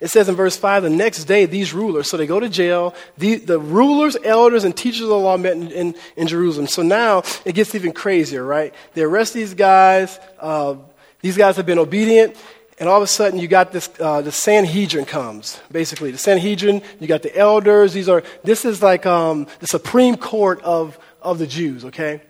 [0.00, 2.94] It says in verse 5 the next day, these rulers, so they go to jail.
[3.18, 6.66] The, the rulers, elders, and teachers of the law met in, in, in, Jerusalem.
[6.66, 8.74] So now it gets even crazier, right?
[8.92, 10.18] They arrest these guys.
[10.38, 10.76] Uh,
[11.20, 12.36] these guys have been obedient.
[12.78, 16.10] And all of a sudden, you got this, uh, the Sanhedrin comes, basically.
[16.10, 17.92] The Sanhedrin, you got the elders.
[17.92, 22.20] These are, this is like um, the Supreme Court of, of the Jews, okay?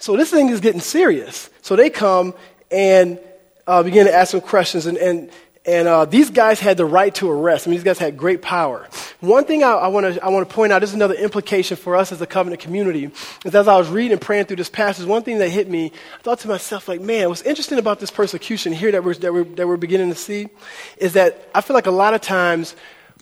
[0.00, 1.50] So this thing is getting serious.
[1.60, 2.34] So they come
[2.70, 3.20] and
[3.66, 4.86] uh, begin to ask some questions.
[4.86, 5.30] And, and,
[5.66, 7.66] and uh, these guys had the right to arrest.
[7.66, 8.88] I mean, these guys had great power.
[9.20, 12.20] One thing I, I want to point out, this is another implication for us as
[12.22, 13.10] a covenant community,
[13.44, 15.92] is as I was reading and praying through this passage, one thing that hit me,
[16.18, 19.32] I thought to myself, like, man, what's interesting about this persecution here that we're, that
[19.34, 20.48] we're, that we're beginning to see
[20.96, 22.74] is that I feel like a lot of times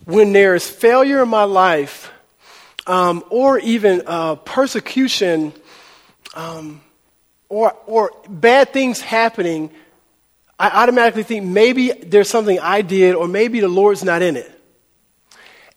[0.04, 2.12] when there is failure in my life,
[2.86, 5.52] um, or even uh, persecution,
[6.38, 6.80] um,
[7.48, 9.70] or, or bad things happening,
[10.56, 14.50] I automatically think maybe there's something I did or maybe the Lord's not in it.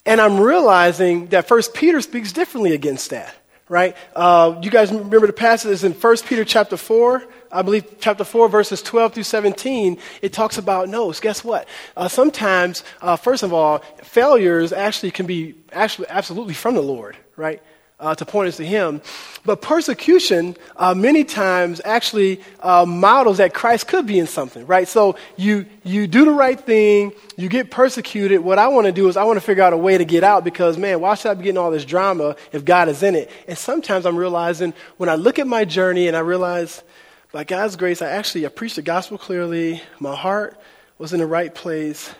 [0.06, 3.34] And I'm realizing that First Peter speaks differently against that,
[3.68, 3.96] right?
[4.14, 7.24] Uh, you guys remember the passage in First Peter chapter 4?
[7.50, 11.12] I believe chapter 4, verses 12 through 17, it talks about no.
[11.12, 11.68] Guess what?
[11.96, 17.16] Uh, sometimes, uh, first of all, failures actually can be actually absolutely from the Lord,
[17.36, 17.60] right?
[18.02, 19.00] Uh, to point us to Him.
[19.44, 24.88] But persecution, uh, many times, actually uh, models that Christ could be in something, right?
[24.88, 28.40] So you, you do the right thing, you get persecuted.
[28.40, 30.24] What I want to do is I want to figure out a way to get
[30.24, 33.14] out because, man, why should I be getting all this drama if God is in
[33.14, 33.30] it?
[33.46, 36.82] And sometimes I'm realizing when I look at my journey and I realize,
[37.30, 40.60] by God's grace, I actually I preached the gospel clearly, my heart
[40.98, 42.12] was in the right place.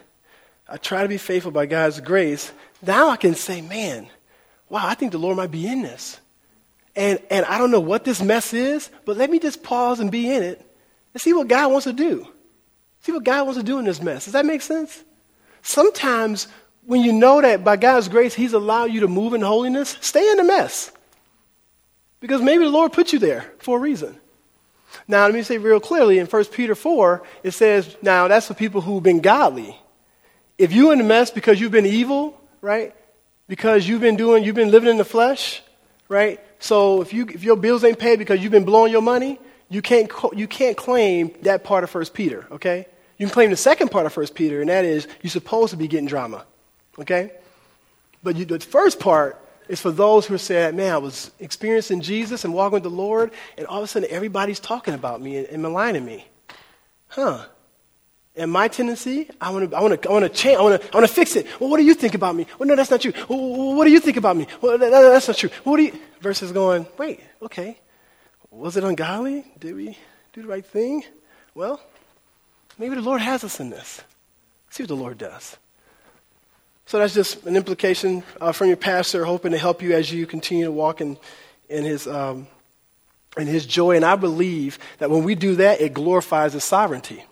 [0.68, 2.50] I try to be faithful by God's grace.
[2.80, 4.08] Now I can say, man,
[4.72, 6.18] wow, I think the Lord might be in this.
[6.96, 10.10] And, and I don't know what this mess is, but let me just pause and
[10.10, 10.66] be in it
[11.12, 12.26] and see what God wants to do.
[13.02, 14.24] See what God wants to do in this mess.
[14.24, 15.04] Does that make sense?
[15.60, 16.48] Sometimes
[16.86, 20.26] when you know that by God's grace, He's allowed you to move in holiness, stay
[20.30, 20.90] in the mess.
[22.20, 24.18] Because maybe the Lord put you there for a reason.
[25.06, 28.54] Now, let me say real clearly in 1 Peter 4, it says, now that's for
[28.54, 29.78] people who've been godly.
[30.56, 32.94] If you're in the mess because you've been evil, right?
[33.48, 35.62] Because you've been doing, you've been living in the flesh,
[36.08, 36.40] right?
[36.58, 39.82] So if, you, if your bills ain't paid because you've been blowing your money, you
[39.82, 42.86] can't, you can't claim that part of First Peter, okay?
[43.18, 45.76] You can claim the second part of First Peter, and that is you're supposed to
[45.76, 46.44] be getting drama,
[46.98, 47.32] okay?
[48.22, 52.44] But you, the first part is for those who saying, man, I was experiencing Jesus
[52.44, 55.46] and walking with the Lord, and all of a sudden everybody's talking about me and,
[55.46, 56.26] and maligning me.
[57.08, 57.46] Huh.
[58.34, 60.58] And my tendency, I want to, I want to, I want to change.
[60.58, 61.46] I want to, I want to fix it.
[61.60, 62.46] Well, what do you think about me?
[62.58, 63.12] Well, no, that's not true.
[63.28, 64.46] Well, what do you think about me?
[64.62, 65.50] Well, that, that's not true.
[65.64, 65.98] What do you?
[66.20, 67.78] Versus going, wait, okay,
[68.50, 69.44] was it ungodly?
[69.58, 69.98] Did we
[70.32, 71.04] do the right thing?
[71.54, 71.80] Well,
[72.78, 74.00] maybe the Lord has us in this.
[74.70, 75.58] See what the Lord does.
[76.86, 80.26] So that's just an implication uh, from your pastor, hoping to help you as you
[80.26, 81.18] continue to walk in,
[81.68, 82.46] in his, um,
[83.36, 83.96] in his joy.
[83.96, 87.24] And I believe that when we do that, it glorifies his sovereignty.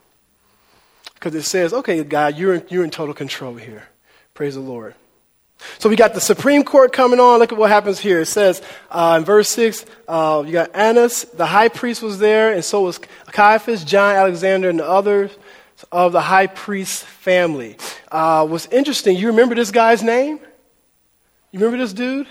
[1.21, 3.87] Because it says, okay, God, you're in, you're in total control here.
[4.33, 4.95] Praise the Lord.
[5.79, 7.41] So we got the Supreme Court coming on.
[7.41, 8.21] Look at what happens here.
[8.21, 12.55] It says uh, in verse 6, uh, you got Annas, the high priest was there,
[12.55, 15.31] and so was Caiaphas, John, Alexander, and the others
[15.93, 17.77] of the high priest family.
[18.11, 20.41] Uh, what's interesting, you remember this guy's name?
[21.53, 22.29] You remember this dude?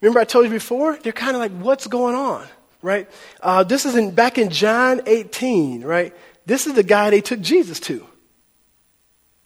[0.00, 0.96] Remember I told you before?
[1.02, 2.46] They're kind of like, what's going on?
[2.80, 3.10] Right?
[3.42, 6.14] Uh, this is in, back in John 18, right?
[6.46, 8.06] This is the guy they took Jesus to.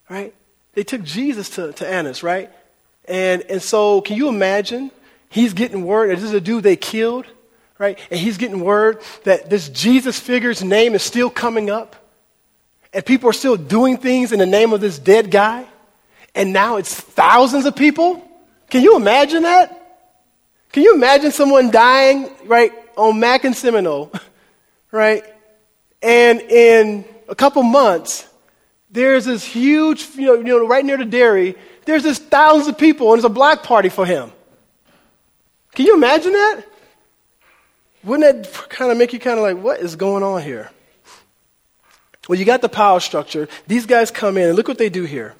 [0.09, 0.35] Right?
[0.75, 2.51] They took Jesus to, to Annas, right?
[3.07, 4.91] And, and so, can you imagine?
[5.31, 7.27] He's getting word this is a dude they killed,
[7.79, 7.99] right?
[8.11, 11.97] And he's getting word that this Jesus figure's name is still coming up.
[12.93, 15.67] And people are still doing things in the name of this dead guy.
[16.35, 18.27] And now it's thousands of people.
[18.69, 19.77] Can you imagine that?
[20.73, 24.13] Can you imagine someone dying, right, on Mac and Seminole,
[24.93, 25.25] right?
[26.03, 28.27] And in a couple months,
[28.91, 32.79] there's this huge, you know, you know, right near the dairy, there's this thousands of
[32.79, 34.33] people, and it's a block party for him.
[35.75, 36.65] Can you imagine that?
[38.03, 40.71] Wouldn't that kind of make you kind of like, what is going on here?
[42.29, 43.49] Well, you got the power structure.
[43.67, 45.35] These guys come in, and look what they do here.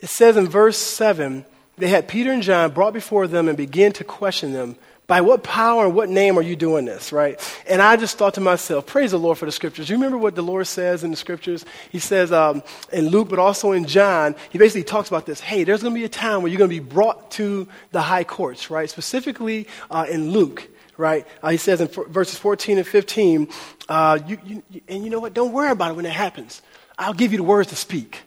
[0.00, 1.44] It says in verse 7
[1.78, 5.44] they had Peter and John brought before them and began to question them by what
[5.44, 7.40] power and what name are you doing this, right?
[7.68, 9.88] And I just thought to myself, praise the Lord for the scriptures.
[9.88, 11.64] You remember what the Lord says in the scriptures?
[11.90, 15.40] He says um, in Luke, but also in John, he basically talks about this.
[15.40, 18.02] Hey, there's going to be a time where you're going to be brought to the
[18.02, 18.90] high courts, right?
[18.90, 21.24] Specifically uh, in Luke, right?
[21.42, 23.48] Uh, he says in f- verses 14 and 15,
[23.88, 25.34] uh, you, you, and you know what?
[25.34, 26.62] Don't worry about it when it happens.
[26.98, 28.22] I'll give you the words to speak.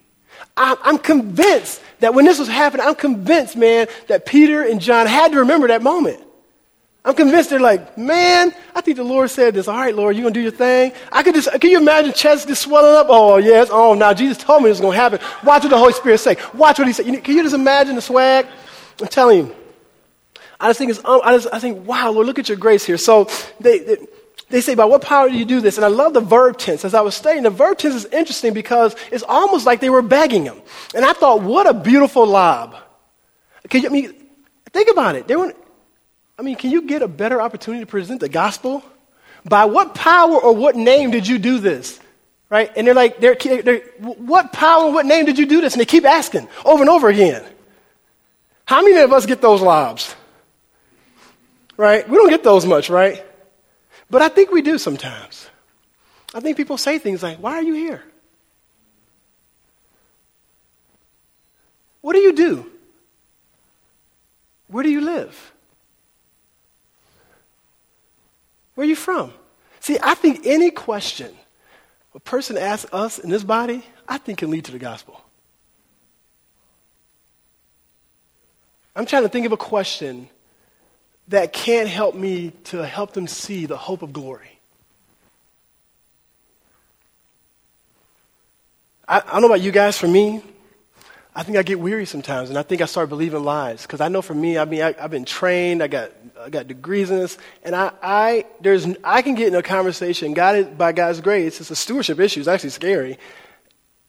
[0.55, 5.33] I'm convinced that when this was happening, I'm convinced, man, that Peter and John had
[5.33, 6.21] to remember that moment.
[7.05, 9.67] I'm convinced they're like, man, I think the Lord said this.
[9.67, 10.91] All right, Lord, you're going to do your thing.
[11.12, 13.07] I could just, can you imagine chest just swelling up?
[13.09, 13.69] Oh, yes.
[13.71, 15.19] Oh, now Jesus told me this is going to happen.
[15.43, 16.35] Watch what the Holy Spirit say.
[16.53, 17.05] Watch what he said.
[17.05, 18.47] Can you just imagine the swag?
[19.01, 19.55] I'm telling you.
[20.59, 22.83] I just think it's, um, I, just, I think, wow, Lord, look at your grace
[22.83, 22.97] here.
[22.97, 23.29] So
[23.62, 23.97] they, they,
[24.49, 25.77] they say, by what power do you do this?
[25.77, 26.83] And I love the verb tense.
[26.83, 30.01] As I was studying, the verb tense is interesting because it's almost like they were
[30.01, 30.59] begging him.
[30.93, 32.75] And I thought, what a beautiful lob.
[33.69, 34.13] Can you, I mean,
[34.73, 35.27] think about it.
[35.29, 35.53] They were,
[36.39, 38.82] I mean, can you get a better opportunity to present the gospel?
[39.43, 41.99] By what power or what name did you do this?
[42.49, 42.71] Right?
[42.78, 45.73] And they're like, they're, they're, what power, what name did you do this?
[45.73, 47.45] And they keep asking over and over again.
[48.63, 50.15] How many of us get those lobs?
[51.75, 52.08] Right?
[52.08, 53.21] We don't get those much, right?
[54.10, 55.49] But I think we do sometimes.
[56.34, 58.04] I think people say things like, Why are you here?
[61.99, 62.71] What do you do?
[64.67, 65.52] Where do you live?
[68.79, 69.33] Where are you from?
[69.81, 71.35] See, I think any question
[72.15, 75.21] a person asks us in this body, I think can lead to the gospel.
[78.95, 80.29] I'm trying to think of a question
[81.27, 84.61] that can't help me to help them see the hope of glory.
[89.09, 90.41] I, I don't know about you guys, for me,
[91.35, 93.83] I think I get weary sometimes, and I think I start believing lies.
[93.83, 96.67] Because I know for me, I mean, I, have been trained, I got, I got
[96.67, 100.91] degrees in this, and I, I, there's, I can get in a conversation, guided by
[100.91, 103.19] God's grace, it's a stewardship issue, it's actually scary.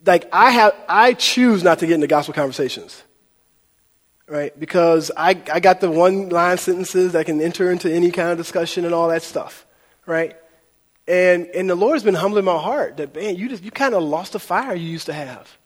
[0.05, 3.03] Like, I have, I choose not to get into gospel conversations.
[4.27, 4.59] Right?
[4.59, 8.39] Because I, I got the one line sentences that can enter into any kind of
[8.39, 9.67] discussion and all that stuff.
[10.07, 10.37] Right?
[11.07, 14.05] And, and the Lord's been humbling my heart that, man, you just, you kind of
[14.05, 15.59] lost the fire you used to have.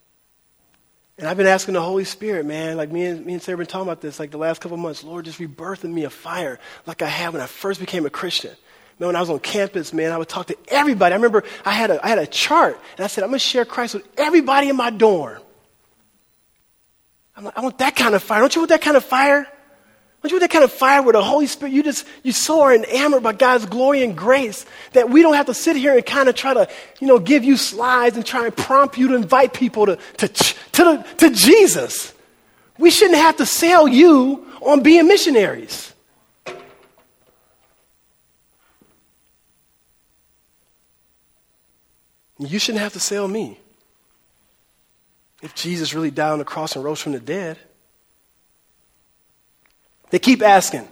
[1.16, 3.66] And I've been asking the Holy Spirit, man, like me and, me and Sarah have
[3.66, 5.05] been talking about this like the last couple months.
[5.05, 8.11] Lord, just rebirth in me a fire like I had when I first became a
[8.11, 8.50] Christian.
[8.98, 11.12] Man, when I was on campus, man, I would talk to everybody.
[11.12, 13.44] I remember I had a, I had a chart, and I said, I'm going to
[13.44, 15.40] share Christ with everybody in my dorm.
[17.37, 18.40] I'm like, I want that kind of fire.
[18.40, 19.48] Don't you want that kind of fire?
[20.24, 22.62] Don't you want that kind of fire where the Holy Spirit, you just, you so
[22.62, 26.06] are enamored by God's glory and grace that we don't have to sit here and
[26.06, 26.66] kind of try to,
[26.98, 30.28] you know, give you slides and try and prompt you to invite people to, to,
[30.28, 32.14] to, to Jesus.
[32.78, 35.92] We shouldn't have to sell you on being missionaries.
[42.38, 43.60] You shouldn't have to sell me.
[45.42, 47.58] If Jesus really died on the cross and rose from the dead,
[50.10, 50.88] they keep asking,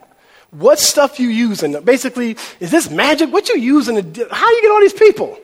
[0.50, 1.80] what stuff you using?
[1.82, 3.32] Basically, is this magic?
[3.32, 4.12] What you using?
[4.12, 5.38] To, how you get all these people?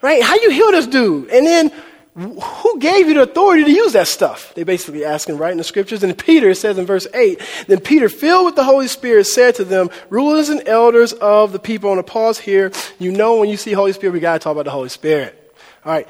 [0.00, 0.22] Right?
[0.22, 1.28] How you heal this dude?
[1.30, 1.72] And then
[2.14, 4.54] who gave you the authority to use that stuff?
[4.54, 6.02] They basically asking right in the scriptures.
[6.02, 9.64] And Peter says in verse 8, then Peter, filled with the Holy Spirit, said to
[9.64, 11.90] them, rulers and elders of the people.
[11.90, 12.72] On a pause here.
[12.98, 15.54] You know when you see Holy Spirit, we got to talk about the Holy Spirit.
[15.84, 16.08] All right.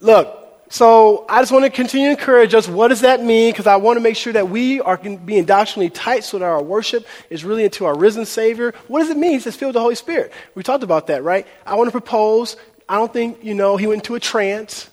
[0.00, 2.68] Look, so I just want to continue to encourage us.
[2.68, 3.52] What does that mean?
[3.52, 6.62] Because I want to make sure that we are being doctrinally tight so that our
[6.62, 8.74] worship is really into our risen Savior.
[8.86, 9.32] What does it mean?
[9.32, 10.32] He says, filled the Holy Spirit.
[10.54, 11.46] We talked about that, right?
[11.64, 12.56] I want to propose.
[12.88, 14.90] I don't think, you know, he went into a trance.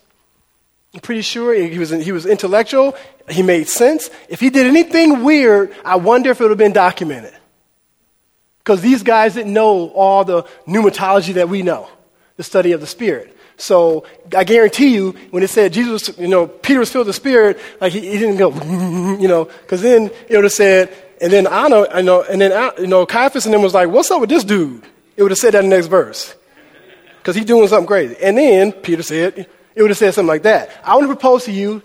[0.93, 2.95] I'm pretty sure he was, he was intellectual.
[3.29, 4.09] He made sense.
[4.30, 7.34] If he did anything weird, I wonder if it would have been documented.
[8.59, 11.89] Because these guys didn't know all the pneumatology that we know,
[12.38, 13.34] the study of the Spirit.
[13.58, 17.20] So I guarantee you, when it said Jesus, you know, Peter was filled with the
[17.20, 18.51] Spirit, like he, he didn't go,
[19.20, 22.41] you know, because then it would have said, and then I know, I know, and
[22.41, 24.84] then you know, Caiaphas and them was like, "What's up with this dude?"
[25.16, 26.36] It would have said that in the next verse,
[27.20, 28.18] because he's doing something crazy.
[28.22, 30.70] And then Peter said, it would have said something like that.
[30.84, 31.82] I want to propose to you.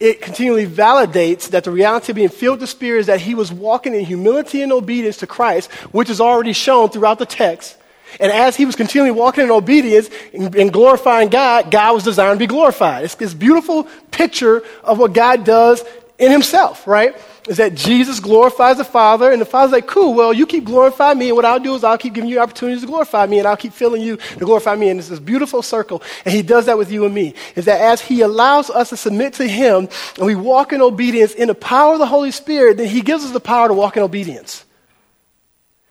[0.00, 3.34] It continually validates that the reality of being filled with the Spirit is that he
[3.34, 7.76] was walking in humility and obedience to Christ, which is already shown throughout the text
[8.20, 12.42] And as he was continually walking in obedience and, glorifying God, God was designed to
[12.42, 13.04] be glorified.
[13.04, 15.84] It's this beautiful picture of what God does
[16.18, 17.16] in himself, right?
[17.48, 21.18] Is that Jesus glorifies the Father, and the Father's like, cool, well, you keep glorifying
[21.18, 23.46] me, and what I'll do is I'll keep giving you opportunities to glorify me, and
[23.46, 24.88] I'll keep filling you to glorify me.
[24.88, 27.34] And it's this beautiful circle, and he does that with you and me.
[27.54, 31.34] Is that as he allows us to submit to him, and we walk in obedience
[31.34, 33.98] in the power of the Holy Spirit, then he gives us the power to walk
[33.98, 34.63] in obedience.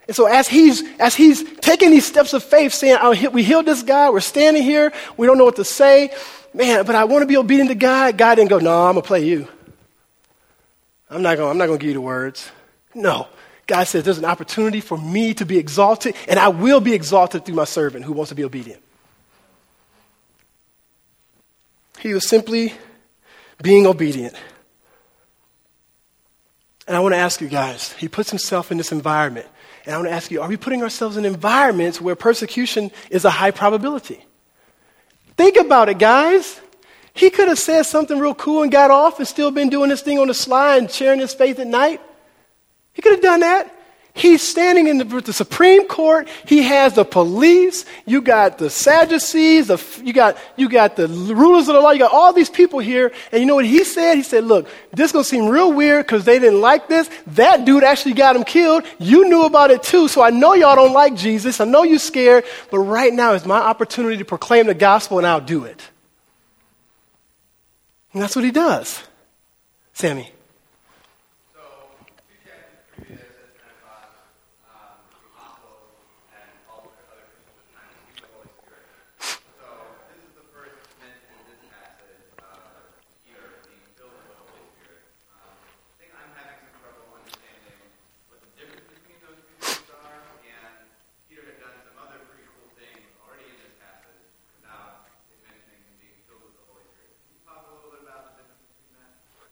[0.07, 2.97] And so as he's, as he's taking these steps of faith, saying,
[3.31, 6.13] we healed this guy, we're standing here, we don't know what to say,
[6.53, 9.03] man, but I want to be obedient to God, God didn't go, no, I'm going
[9.03, 9.47] to play you.
[11.09, 12.49] I'm not going I'm not going to give you the words.
[12.95, 13.27] No.
[13.67, 17.45] God says there's an opportunity for me to be exalted, and I will be exalted
[17.45, 18.81] through my servant who wants to be obedient.
[21.99, 22.73] He was simply
[23.61, 24.35] being obedient.
[26.85, 29.47] And I want to ask you guys, he puts himself in this environment.
[29.85, 33.25] And I want to ask you, are we putting ourselves in environments where persecution is
[33.25, 34.25] a high probability?
[35.35, 36.61] Think about it, guys.
[37.13, 40.01] He could have said something real cool and got off and still been doing this
[40.01, 42.01] thing on the slide and sharing his faith at night.
[42.93, 43.72] He could have done that.
[44.15, 46.27] He's standing in the, the, Supreme Court.
[46.45, 47.83] He has the police.
[48.05, 49.67] You got the Sadducees.
[49.67, 51.89] The, you, got, you got the rulers of the law.
[51.89, 53.11] You got all these people here.
[53.31, 54.13] And you know what he said?
[54.13, 57.09] He said, look, this is going to seem real weird because they didn't like this.
[57.27, 58.83] That dude actually got him killed.
[58.99, 60.07] You knew about it too.
[60.07, 61.59] So I know y'all don't like Jesus.
[61.59, 62.43] I know you're scared.
[62.69, 65.81] But right now is my opportunity to proclaim the gospel and I'll do it.
[68.13, 69.01] And that's what he does.
[69.93, 70.32] Sammy.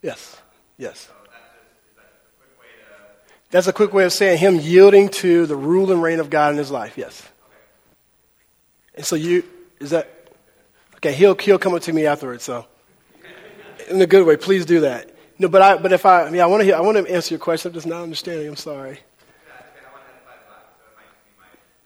[0.01, 0.41] Yes,
[0.77, 0.99] yes.
[1.01, 3.51] So that's, just, that just a quick way to...
[3.51, 6.53] That's a quick way of saying him yielding to the rule and reign of God
[6.53, 7.27] in his life, yes.
[8.95, 9.43] And so you,
[9.79, 10.09] is that,
[10.95, 12.65] okay, he'll, he'll come up to me afterwards, so.
[13.89, 15.13] In a good way, please do that.
[15.37, 17.33] No, but I, but if I, I mean, I want to, I want to answer
[17.33, 17.69] your question.
[17.69, 18.47] I'm just not understanding.
[18.47, 18.99] I'm sorry.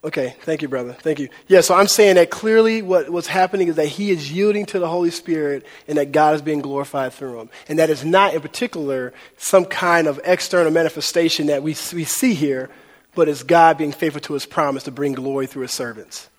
[0.05, 0.93] Okay, thank you, brother.
[0.93, 1.29] Thank you.
[1.47, 4.77] Yeah, so I'm saying that clearly what, what's happening is that he is yielding to
[4.77, 7.49] the Holy Spirit and that God is being glorified through him.
[7.67, 12.35] And that is not, in particular, some kind of external manifestation that we, we see
[12.35, 12.69] here,
[13.15, 16.29] but it's God being faithful to his promise to bring glory through his servants.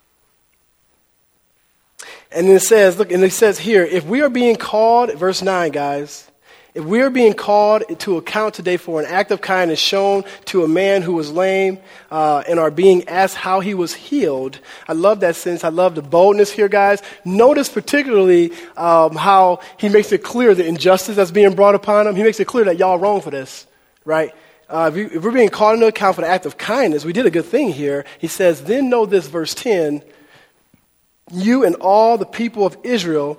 [2.31, 5.43] And then it says, look, and it says here, if we are being called, verse
[5.43, 6.31] 9, guys,
[6.77, 10.63] if we are being called to account today for an act of kindness shown to
[10.63, 11.79] a man who was lame
[12.11, 15.65] uh, and are being asked how he was healed, I love that sense.
[15.65, 17.03] I love the boldness here, guys.
[17.25, 22.15] Notice particularly um, how he makes it clear the injustice that's being brought upon him.
[22.15, 23.67] He makes it clear that y'all wrong for this,
[24.05, 24.35] right?
[24.69, 27.15] Uh, if, you, if we're being called into account for the act of kindness, we
[27.15, 28.05] did a good thing here.
[28.19, 30.03] He says, then know this, verse 10
[31.33, 33.37] you and all the people of Israel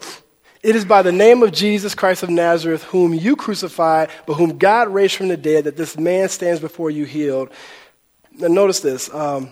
[0.64, 4.58] it is by the name of Jesus Christ of Nazareth, whom you crucified, but whom
[4.58, 7.50] God raised from the dead, that this man stands before you healed.
[8.34, 9.14] Now, notice this.
[9.14, 9.52] Um,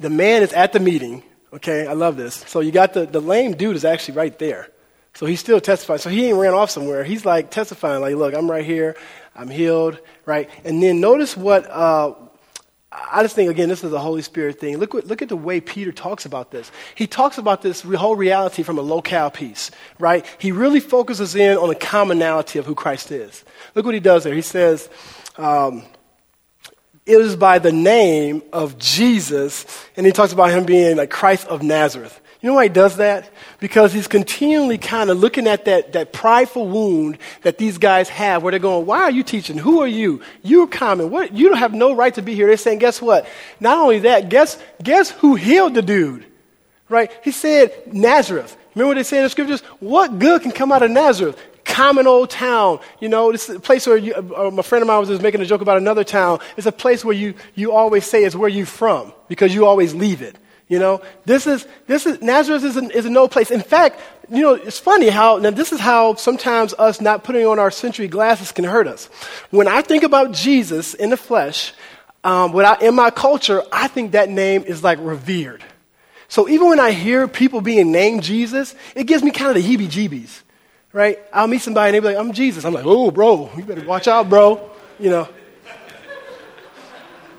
[0.00, 1.22] the man is at the meeting.
[1.52, 2.34] Okay, I love this.
[2.46, 4.68] So you got the, the lame dude is actually right there.
[5.14, 5.98] So he's still testifying.
[5.98, 7.04] So he ain't ran off somewhere.
[7.04, 8.96] He's like testifying, like, look, I'm right here.
[9.34, 10.48] I'm healed, right?
[10.64, 12.14] And then notice what, uh,
[12.94, 14.76] I just think, again, this is a Holy Spirit thing.
[14.76, 16.70] Look, look at the way Peter talks about this.
[16.94, 20.26] He talks about this whole reality from a locale piece, right?
[20.38, 23.44] He really focuses in on the commonality of who Christ is.
[23.74, 24.34] Look what he does there.
[24.34, 24.90] He says,
[25.38, 25.82] um,
[27.04, 29.66] it is by the name of Jesus,
[29.96, 32.20] and he talks about him being like Christ of Nazareth.
[32.42, 33.30] You know why he does that?
[33.60, 38.42] Because he's continually kind of looking at that, that prideful wound that these guys have
[38.42, 39.56] where they're going, Why are you teaching?
[39.56, 40.20] Who are you?
[40.42, 41.10] You're common.
[41.10, 41.32] What?
[41.32, 42.48] You don't have no right to be here.
[42.48, 43.26] They're saying, Guess what?
[43.60, 46.26] Not only that, guess, guess who healed the dude?
[46.92, 47.10] right?
[47.24, 48.56] He said Nazareth.
[48.74, 49.62] Remember what they say in the scriptures?
[49.80, 51.38] What good can come out of Nazareth?
[51.64, 52.80] Common old town.
[53.00, 55.22] You know, this is a place where you, uh, a friend of mine was just
[55.22, 56.38] making a joke about another town.
[56.56, 59.94] It's a place where you, you always say it's where you're from because you always
[59.94, 60.36] leave it.
[60.72, 63.50] You know, this is, this is, Nazareth is is a no place.
[63.50, 64.00] In fact,
[64.30, 67.70] you know, it's funny how, now this is how sometimes us not putting on our
[67.70, 69.10] century glasses can hurt us.
[69.50, 71.74] When I think about Jesus in the flesh,
[72.24, 75.62] um, without, in my culture, I think that name is like revered.
[76.28, 79.76] So even when I hear people being named Jesus, it gives me kind of the
[79.76, 80.40] heebie jeebies,
[80.94, 81.18] right?
[81.34, 82.64] I'll meet somebody and they'll be like, I'm Jesus.
[82.64, 84.70] I'm like, oh, bro, you better watch out, bro.
[84.98, 85.28] You know.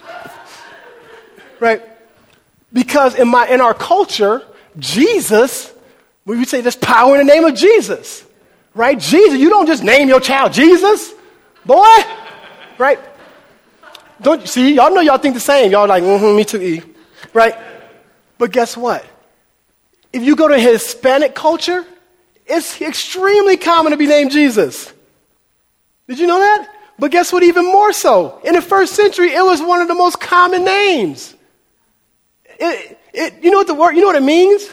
[1.60, 1.82] right?
[2.74, 4.42] Because in, my, in our culture,
[4.80, 5.72] Jesus,
[6.26, 8.26] we would say there's power in the name of Jesus,
[8.74, 9.00] right?
[9.00, 11.14] Jesus, you don't just name your child Jesus,
[11.66, 11.86] boy,
[12.78, 13.00] right?
[14.22, 14.74] Don't you see?
[14.74, 15.72] Y'all know y'all think the same.
[15.72, 16.82] Y'all like, mm-hmm, me too, E,
[17.34, 17.56] right?
[18.38, 19.06] But guess what?
[20.12, 21.86] If you go to Hispanic culture,
[22.46, 24.92] it's extremely common to be named Jesus.
[26.08, 26.70] Did you know that?
[27.00, 27.44] But guess what?
[27.44, 28.40] Even more so.
[28.44, 31.36] In the first century, it was one of the most common names.
[32.60, 34.68] It, it, you know what the word, you know what it means?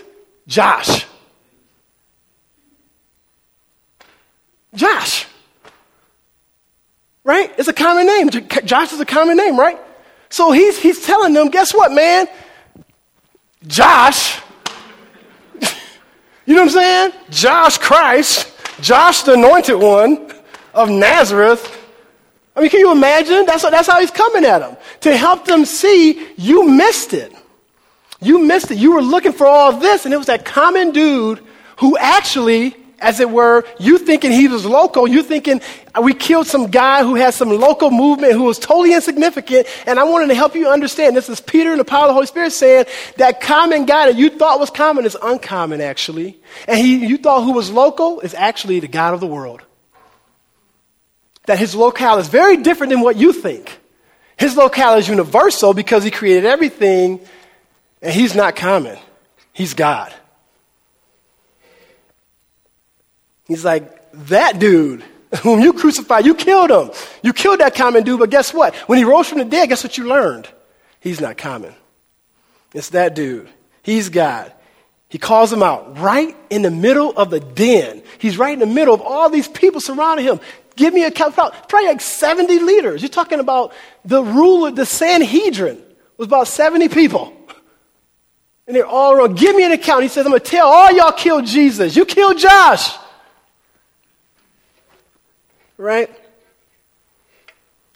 [0.47, 1.07] Josh.
[4.75, 5.27] Josh.
[7.25, 7.53] Right?
[7.59, 8.31] It's a common name.
[8.31, 9.79] Josh is a common name, right?
[10.31, 12.29] So he's, he's telling them, guess what, man?
[13.67, 14.41] Josh,
[16.47, 17.13] you know what I'm saying?
[17.31, 20.33] Josh Christ, Josh the anointed one
[20.73, 21.77] of Nazareth.
[22.57, 23.45] I mean, can you imagine?
[23.45, 24.77] That's, that's how he's coming at them.
[25.03, 27.35] To help them see you missed it.
[28.21, 28.79] You missed it.
[28.79, 31.43] You were looking for all this, and it was that common dude
[31.79, 35.63] who actually, as it were, you thinking he was local, you thinking
[35.95, 39.67] uh, we killed some guy who had some local movement who was totally insignificant.
[39.87, 42.13] And I wanted to help you understand this is Peter and the power of the
[42.13, 42.85] Holy Spirit saying
[43.17, 46.39] that common guy that you thought was common is uncommon, actually.
[46.69, 49.63] And he, you thought who was local is actually the God of the world.
[51.47, 53.79] That his locale is very different than what you think.
[54.37, 57.21] His locale is universal because he created everything
[58.03, 58.99] and he's not common,
[59.53, 60.15] he's God.
[63.47, 65.03] He's like, that dude
[65.43, 66.91] whom you crucified, you killed him.
[67.23, 68.75] You killed that common dude, but guess what?
[68.89, 70.49] When he rose from the dead, guess what you learned?
[71.01, 71.75] He's not common.
[72.75, 73.49] It's that dude.
[73.83, 74.53] He's God.
[75.09, 78.03] He calls him out right in the middle of the den.
[78.19, 80.39] He's right in the middle of all these people surrounding him.
[80.77, 81.35] Give me a count.
[81.35, 83.03] Probably like 70 leaders.
[83.03, 83.73] You're talking about
[84.05, 85.83] the ruler, the Sanhedrin
[86.17, 87.33] was about 70 people.
[88.71, 89.37] And they're all around.
[89.37, 90.05] Give me an account.
[90.05, 91.97] He says, I'm going to tell all y'all killed Jesus.
[91.97, 92.97] You killed Josh.
[95.77, 96.09] Right?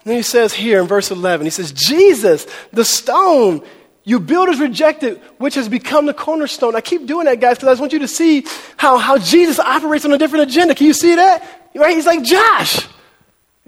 [0.03, 3.63] then he says here in verse 11, he says, Jesus, the stone
[4.03, 6.75] you builders rejected, which has become the cornerstone.
[6.75, 8.45] I keep doing that, guys, because I just want you to see
[8.77, 10.75] how, how Jesus operates on a different agenda.
[10.75, 11.71] Can you see that?
[11.73, 11.95] Right?
[11.95, 12.89] He's like, Josh,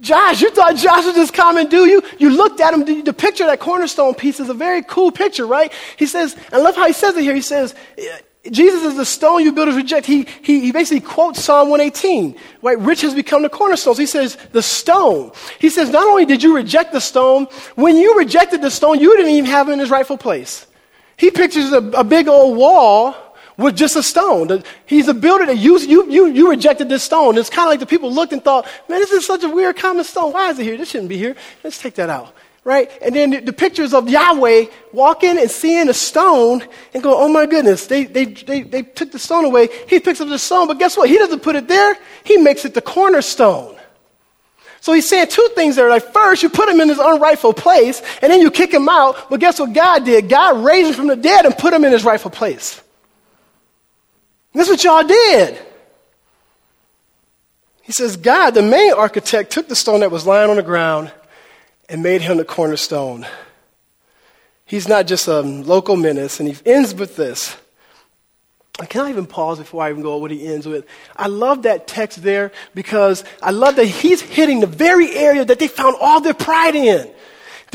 [0.00, 1.88] Josh, you thought Josh was this common dude.
[1.88, 5.46] You, you looked at him, the, picture that cornerstone piece is a very cool picture,
[5.46, 5.72] right?
[5.96, 7.34] He says, I love how he says it here.
[7.34, 8.18] He says, eh,
[8.50, 10.06] Jesus is the stone you builders reject.
[10.06, 12.78] He, he, he basically quotes Psalm 118, right?
[12.78, 13.94] Rich has become the cornerstone.
[13.94, 15.32] So he says, the stone.
[15.58, 19.16] He says, not only did you reject the stone, when you rejected the stone, you
[19.16, 20.66] didn't even have it in its rightful place.
[21.16, 23.16] He pictures a, a big old wall
[23.56, 24.62] with just a stone.
[24.84, 27.38] He's a builder that you, you, you, you rejected this stone.
[27.38, 29.76] It's kind of like the people looked and thought, man, this is such a weird
[29.76, 30.32] common stone.
[30.32, 30.76] Why is it here?
[30.76, 31.36] This shouldn't be here.
[31.64, 32.34] Let's take that out.
[32.64, 32.90] Right?
[33.00, 37.28] And then the, the pictures of Yahweh walking and seeing a stone and go, oh
[37.28, 39.68] my goodness, they, they, they, they took the stone away.
[39.88, 41.08] He picks up the stone, but guess what?
[41.08, 41.96] He doesn't put it there.
[42.24, 43.76] He makes it the cornerstone.
[44.80, 45.88] So he's saying two things there.
[45.88, 49.30] Like, first, you put him in his unrightful place, and then you kick him out.
[49.30, 50.28] But guess what God did?
[50.28, 52.80] God raised him from the dead and put him in his rightful place.
[54.56, 55.58] That's what y'all did.
[57.82, 61.12] He says, God, the main architect, took the stone that was lying on the ground
[61.90, 63.26] and made him the cornerstone.
[64.64, 67.54] He's not just a local menace, and he ends with this.
[68.88, 70.86] Can I even pause before I even go what he ends with?
[71.14, 75.58] I love that text there because I love that he's hitting the very area that
[75.58, 77.10] they found all their pride in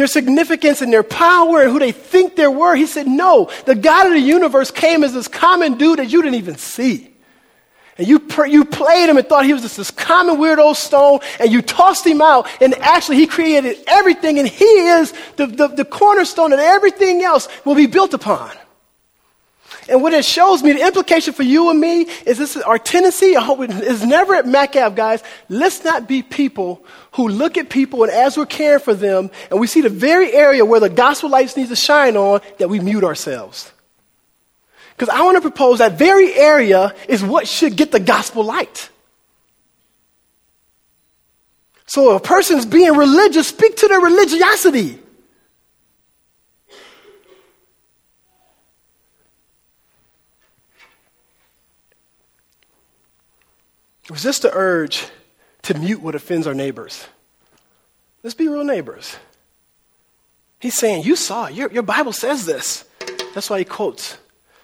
[0.01, 2.75] their significance and their power and who they think they were.
[2.75, 6.23] He said, No, the God of the universe came as this common dude that you
[6.23, 7.13] didn't even see.
[7.99, 11.51] And you, you played him and thought he was just this common weirdo stone, and
[11.51, 15.85] you tossed him out, and actually he created everything, and he is the, the, the
[15.85, 18.49] cornerstone, and everything else will be built upon.
[19.91, 22.79] And what it shows me, the implication for you and me is this is our
[22.79, 25.21] tendency, is never at MacAv, guys.
[25.49, 29.59] Let's not be people who look at people and as we're caring for them and
[29.59, 32.79] we see the very area where the gospel lights need to shine on, that we
[32.79, 33.69] mute ourselves.
[34.95, 38.89] Because I want to propose that very area is what should get the gospel light.
[41.85, 44.99] So if a person's being religious, speak to their religiosity.
[54.11, 55.07] Resist the urge
[55.61, 57.07] to mute what offends our neighbors.
[58.23, 59.15] Let's be real neighbors.
[60.59, 61.47] He's saying, You saw.
[61.47, 62.83] Your, your Bible says this.
[63.33, 64.17] That's why he quotes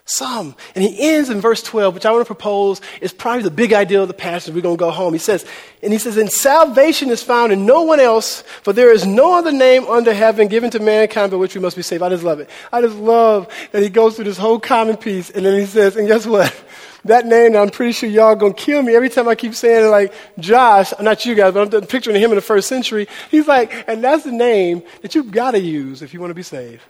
[0.09, 0.55] Psalm.
[0.73, 3.73] And he ends in verse 12, which I want to propose is probably the big
[3.73, 4.55] idea of the passage.
[4.55, 5.11] We're going to go home.
[5.11, 5.45] He says,
[5.83, 9.37] and he says, and salvation is found in no one else, for there is no
[9.37, 12.01] other name under heaven given to mankind by which we must be saved.
[12.01, 12.49] I just love it.
[12.71, 15.97] I just love that he goes through this whole common piece, and then he says,
[15.97, 16.53] and guess what?
[17.05, 19.87] That name, I'm pretty sure y'all gonna kill me every time I keep saying it
[19.87, 23.07] like Josh, not you guys, but I'm picturing him in the first century.
[23.31, 26.35] He's like, and that's the name that you've got to use if you want to
[26.35, 26.81] be saved.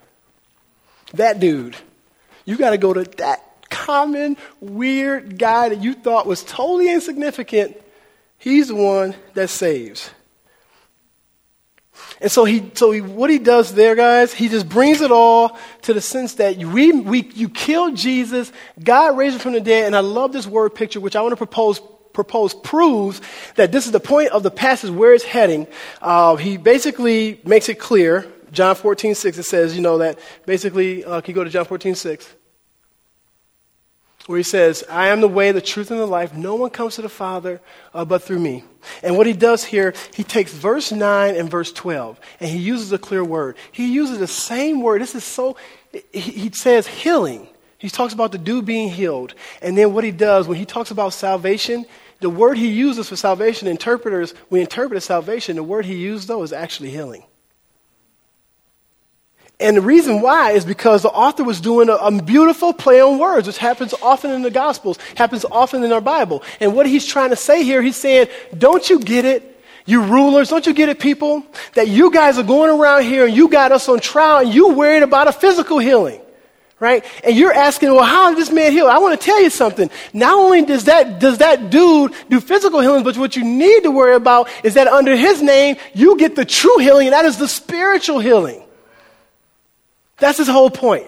[1.13, 1.75] That dude.
[2.47, 7.75] You got to go to that common, weird guy that you thought was totally insignificant.
[8.37, 10.09] He's the one that saves.
[12.21, 15.57] And so he, so he, what he does there, guys, he just brings it all
[15.81, 19.85] to the sense that we, we, you killed Jesus, God raised him from the dead,
[19.85, 21.81] and I love this word picture, which I want to propose
[22.13, 23.21] propose proves
[23.57, 25.67] that this is the point of the passage where it's heading.
[26.01, 28.25] Uh, he basically makes it clear.
[28.51, 30.17] John 14, 6, it says, you know, that
[30.47, 32.33] basically, uh, can you go to John 14, 6?
[34.27, 36.33] Where he says, I am the way, the truth, and the life.
[36.33, 37.59] No one comes to the Father
[37.93, 38.63] uh, but through me.
[39.01, 42.91] And what he does here, he takes verse 9 and verse 12, and he uses
[42.91, 43.55] a clear word.
[43.71, 45.01] He uses the same word.
[45.01, 45.57] This is so,
[46.13, 47.47] he, he says healing.
[47.77, 49.33] He talks about the dude being healed.
[49.61, 51.85] And then what he does, when he talks about salvation,
[52.19, 56.43] the word he uses for salvation, interpreters, we interpret salvation, the word he used, though,
[56.43, 57.23] is actually healing.
[59.59, 63.17] And the reason why is because the author was doing a, a, beautiful play on
[63.17, 66.43] words, which happens often in the Gospels, happens often in our Bible.
[66.59, 69.55] And what he's trying to say here, he's saying, don't you get it?
[69.87, 71.43] You rulers, don't you get it, people?
[71.73, 74.73] That you guys are going around here and you got us on trial and you
[74.73, 76.21] worried about a physical healing.
[76.79, 77.03] Right?
[77.23, 78.85] And you're asking, well, how did this man heal?
[78.85, 79.89] I want to tell you something.
[80.13, 83.89] Not only does that, does that dude do physical healing, but what you need to
[83.89, 87.37] worry about is that under his name, you get the true healing, and that is
[87.37, 88.66] the spiritual healing.
[90.19, 91.07] That's his whole point.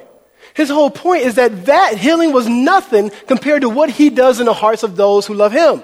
[0.53, 4.45] His whole point is that that healing was nothing compared to what he does in
[4.45, 5.83] the hearts of those who love him.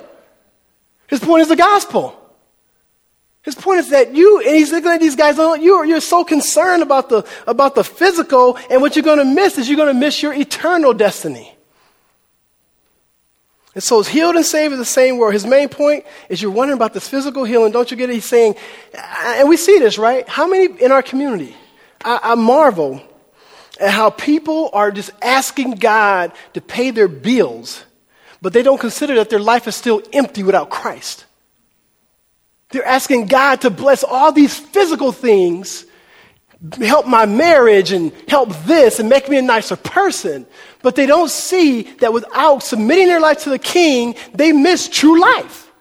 [1.08, 2.20] His point is the gospel.
[3.44, 6.24] His point is that you, and he's looking at these guys, oh, you're, you're so
[6.24, 9.94] concerned about the, about the physical, and what you're going to miss is you're going
[9.94, 11.56] to miss your eternal destiny.
[13.76, 15.34] And so healed and saved is the same word.
[15.34, 17.72] His main point is you're wondering about this physical healing.
[17.72, 18.14] Don't you get it?
[18.14, 18.56] He's saying,
[18.94, 20.28] and we see this, right?
[20.28, 21.56] How many in our community?
[22.04, 23.02] I, I marvel
[23.80, 27.84] and how people are just asking God to pay their bills,
[28.42, 31.26] but they don't consider that their life is still empty without Christ.
[32.70, 35.86] They're asking God to bless all these physical things,
[36.82, 40.46] help my marriage and help this and make me a nicer person.
[40.82, 45.20] But they don't see that without submitting their life to the king, they miss true
[45.20, 45.72] life.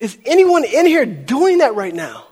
[0.00, 2.27] Is anyone in here doing that right now?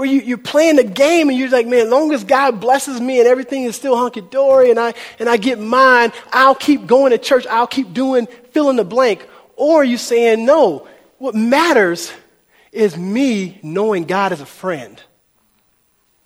[0.00, 2.98] Where you, you're playing the game and you're like, man, as long as God blesses
[3.02, 6.86] me and everything is still hunky dory and I, and I get mine, I'll keep
[6.86, 9.28] going to church, I'll keep doing fill in the blank.
[9.56, 10.88] Or you're saying, no,
[11.18, 12.14] what matters
[12.72, 14.98] is me knowing God as a friend.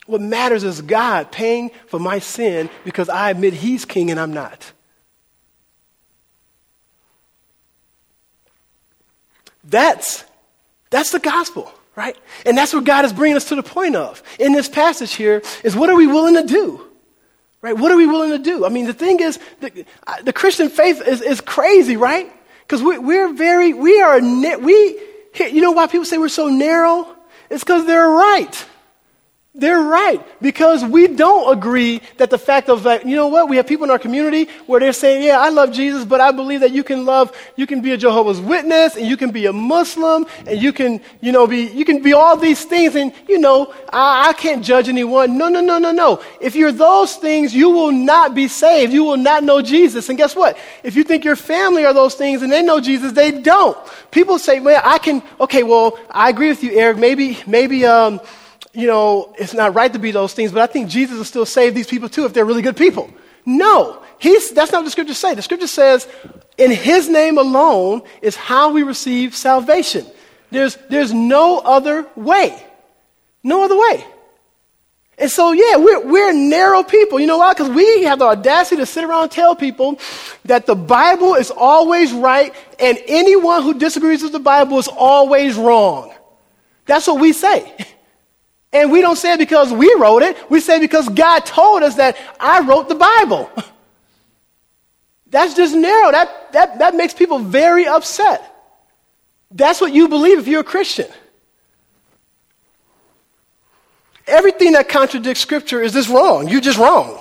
[0.06, 4.32] What matters is God paying for my sin because I admit He's king and I'm
[4.32, 4.70] not.
[9.64, 10.22] That's,
[10.90, 12.16] that's the gospel right?
[12.44, 15.42] And that's what God is bringing us to the point of in this passage here
[15.62, 16.86] is what are we willing to do?
[17.62, 17.76] Right?
[17.76, 18.66] What are we willing to do?
[18.66, 19.86] I mean, the thing is, the,
[20.22, 22.30] the Christian faith is, is crazy, right?
[22.62, 24.98] Because we, we're very, we are, we,
[25.38, 27.06] you know why people say we're so narrow?
[27.48, 28.66] It's because they're right.
[29.56, 33.56] They're right because we don't agree that the fact of like, you know what, we
[33.56, 36.58] have people in our community where they're saying, yeah, I love Jesus, but I believe
[36.58, 39.52] that you can love, you can be a Jehovah's Witness and you can be a
[39.52, 43.38] Muslim and you can, you know, be, you can be all these things and, you
[43.38, 45.38] know, I, I can't judge anyone.
[45.38, 46.20] No, no, no, no, no.
[46.40, 48.92] If you're those things, you will not be saved.
[48.92, 50.08] You will not know Jesus.
[50.08, 50.58] And guess what?
[50.82, 53.78] If you think your family are those things and they know Jesus, they don't.
[54.10, 56.98] People say, well, I can, okay, well, I agree with you, Eric.
[56.98, 58.20] Maybe, maybe, um,
[58.74, 61.46] you know, it's not right to be those things, but I think Jesus will still
[61.46, 63.10] save these people too if they're really good people.
[63.46, 65.36] No, he's, that's not what the scripture says.
[65.36, 66.08] The scripture says,
[66.58, 70.06] in his name alone is how we receive salvation.
[70.50, 72.60] There's, there's no other way.
[73.42, 74.04] No other way.
[75.16, 77.20] And so, yeah, we're, we're narrow people.
[77.20, 77.52] You know why?
[77.52, 80.00] Because we have the audacity to sit around and tell people
[80.46, 85.56] that the Bible is always right and anyone who disagrees with the Bible is always
[85.56, 86.12] wrong.
[86.86, 87.72] That's what we say.
[88.74, 90.36] And we don't say it because we wrote it.
[90.50, 93.48] We say it because God told us that I wrote the Bible.
[95.30, 96.10] That's just narrow.
[96.10, 98.50] That, that, that makes people very upset.
[99.52, 101.06] That's what you believe if you're a Christian.
[104.26, 106.48] Everything that contradicts Scripture is just wrong.
[106.48, 107.20] You're just wrong.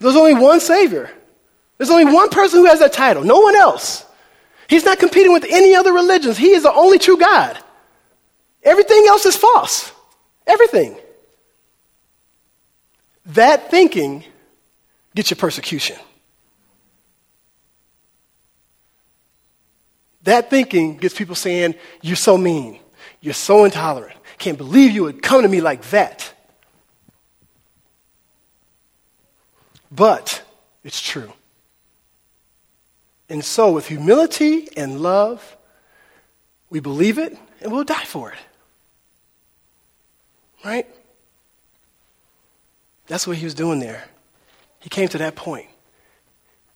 [0.00, 1.10] There's only one Savior.
[1.78, 4.04] There's only one person who has that title, no one else.
[4.68, 6.36] He's not competing with any other religions.
[6.36, 7.58] He is the only true God.
[8.66, 9.92] Everything else is false.
[10.44, 10.96] Everything.
[13.26, 14.24] That thinking
[15.14, 15.96] gets you persecution.
[20.24, 22.80] That thinking gets people saying, You're so mean.
[23.20, 24.16] You're so intolerant.
[24.38, 26.32] Can't believe you would come to me like that.
[29.92, 30.42] But
[30.82, 31.32] it's true.
[33.28, 35.56] And so, with humility and love,
[36.68, 38.38] we believe it and we'll die for it.
[40.64, 40.86] Right?
[43.06, 44.04] That's what he was doing there.
[44.80, 45.68] He came to that point.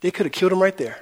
[0.01, 0.99] They could have killed him right there.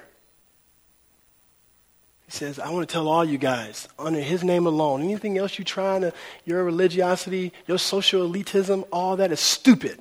[2.25, 5.57] He says, I want to tell all you guys, under his name alone, anything else
[5.57, 6.13] you trying to,
[6.45, 9.99] your religiosity, your social elitism, all that is stupid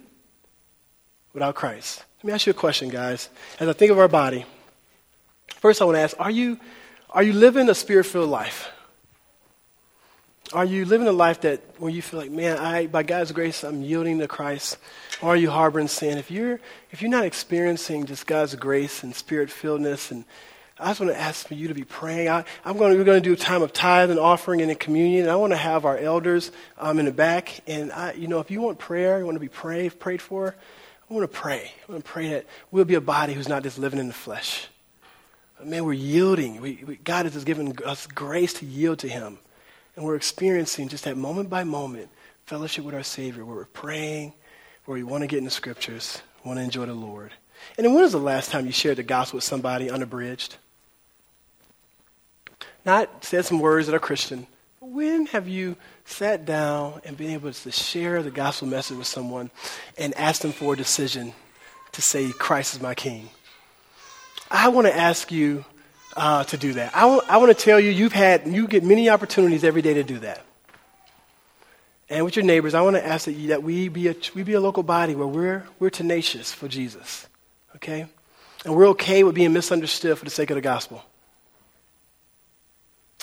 [1.32, 2.04] without Christ.
[2.18, 3.30] Let me ask you a question, guys.
[3.60, 4.44] As I think of our body,
[5.56, 6.58] first I want to ask, are you,
[7.10, 8.68] are you living a spirit-filled life?
[10.52, 13.64] Are you living a life that where you feel like, man, I, by God's grace,
[13.64, 14.78] I'm yielding to Christ?
[15.20, 16.16] Or are you harboring sin?
[16.16, 20.24] If you're, if you're not experiencing just God's grace and spirit-filledness and
[20.80, 22.28] I just want to ask for you to be praying.
[22.28, 24.70] I, am going to, we're going to do a time of tithe and offering and
[24.70, 25.22] in communion.
[25.22, 27.60] And I want to have our elders um, in the back.
[27.66, 30.54] And, I, you know, if you want prayer, you want to be prayed, prayed for,
[31.10, 31.72] I want to pray.
[31.88, 34.14] I want to pray that we'll be a body who's not just living in the
[34.14, 34.68] flesh.
[35.64, 36.60] Man, we're yielding.
[36.60, 39.38] We, we, God has just given us grace to yield to Him.
[39.98, 42.08] And we're experiencing just that moment by moment
[42.46, 44.32] fellowship with our Savior where we're praying,
[44.84, 47.32] where we want to get in the scriptures, want to enjoy the Lord.
[47.76, 50.54] And then when was the last time you shared the gospel with somebody unabridged?
[52.84, 54.46] not said some words that are Christian.
[54.78, 55.74] When have you
[56.04, 59.50] sat down and been able to share the gospel message with someone
[59.98, 61.34] and ask them for a decision
[61.90, 63.30] to say, Christ is my king?
[64.48, 65.64] I want to ask you
[66.18, 66.94] uh, to do that.
[66.94, 69.94] I, w- I want to tell you, you've had, you get many opportunities every day
[69.94, 70.44] to do that.
[72.10, 74.42] And with your neighbors, I want to ask that, you, that we, be a, we
[74.42, 77.26] be a local body where we're, we're tenacious for Jesus,
[77.76, 78.06] okay?
[78.64, 81.04] And we're okay with being misunderstood for the sake of the gospel.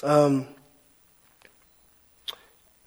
[0.02, 0.48] Um,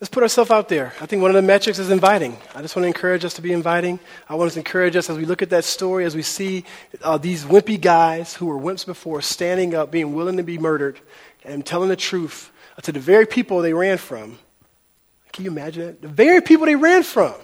[0.01, 0.93] let's put ourselves out there.
[1.01, 2.37] I think one of the metrics is inviting.
[2.55, 3.99] I just want to encourage us to be inviting.
[4.29, 6.65] I want to encourage us as we look at that story, as we see
[7.03, 11.01] uh, these wimpy guys who were wimps before standing up, being willing to be murdered,
[11.45, 12.51] and telling the truth
[12.83, 14.39] to the very people they ran from.
[15.33, 16.03] Can you imagine that?
[16.03, 17.35] The very people they ran from.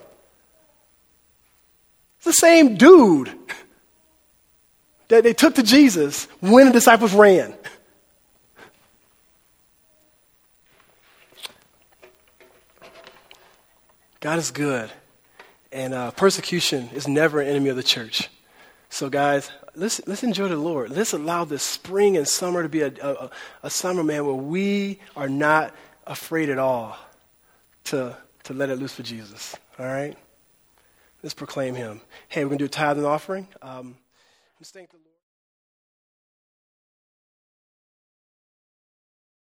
[2.17, 3.33] It's the same dude
[5.09, 7.55] that they took to Jesus when the disciples ran.
[14.25, 14.91] God is good.
[15.71, 18.31] And uh, persecution is never an enemy of the church.
[18.89, 20.93] So, guys, let's, let's enjoy the Lord.
[20.93, 23.31] Let's allow this spring and summer to be a, a,
[23.65, 25.75] a summer, man, where we are not
[26.07, 26.97] afraid at all
[27.85, 29.57] to, to let it loose for Jesus.
[29.79, 30.17] All right?
[31.23, 32.01] Let's proclaim him.
[32.29, 33.47] Hey, we're going to do a tithe and offering.
[33.61, 33.95] Um,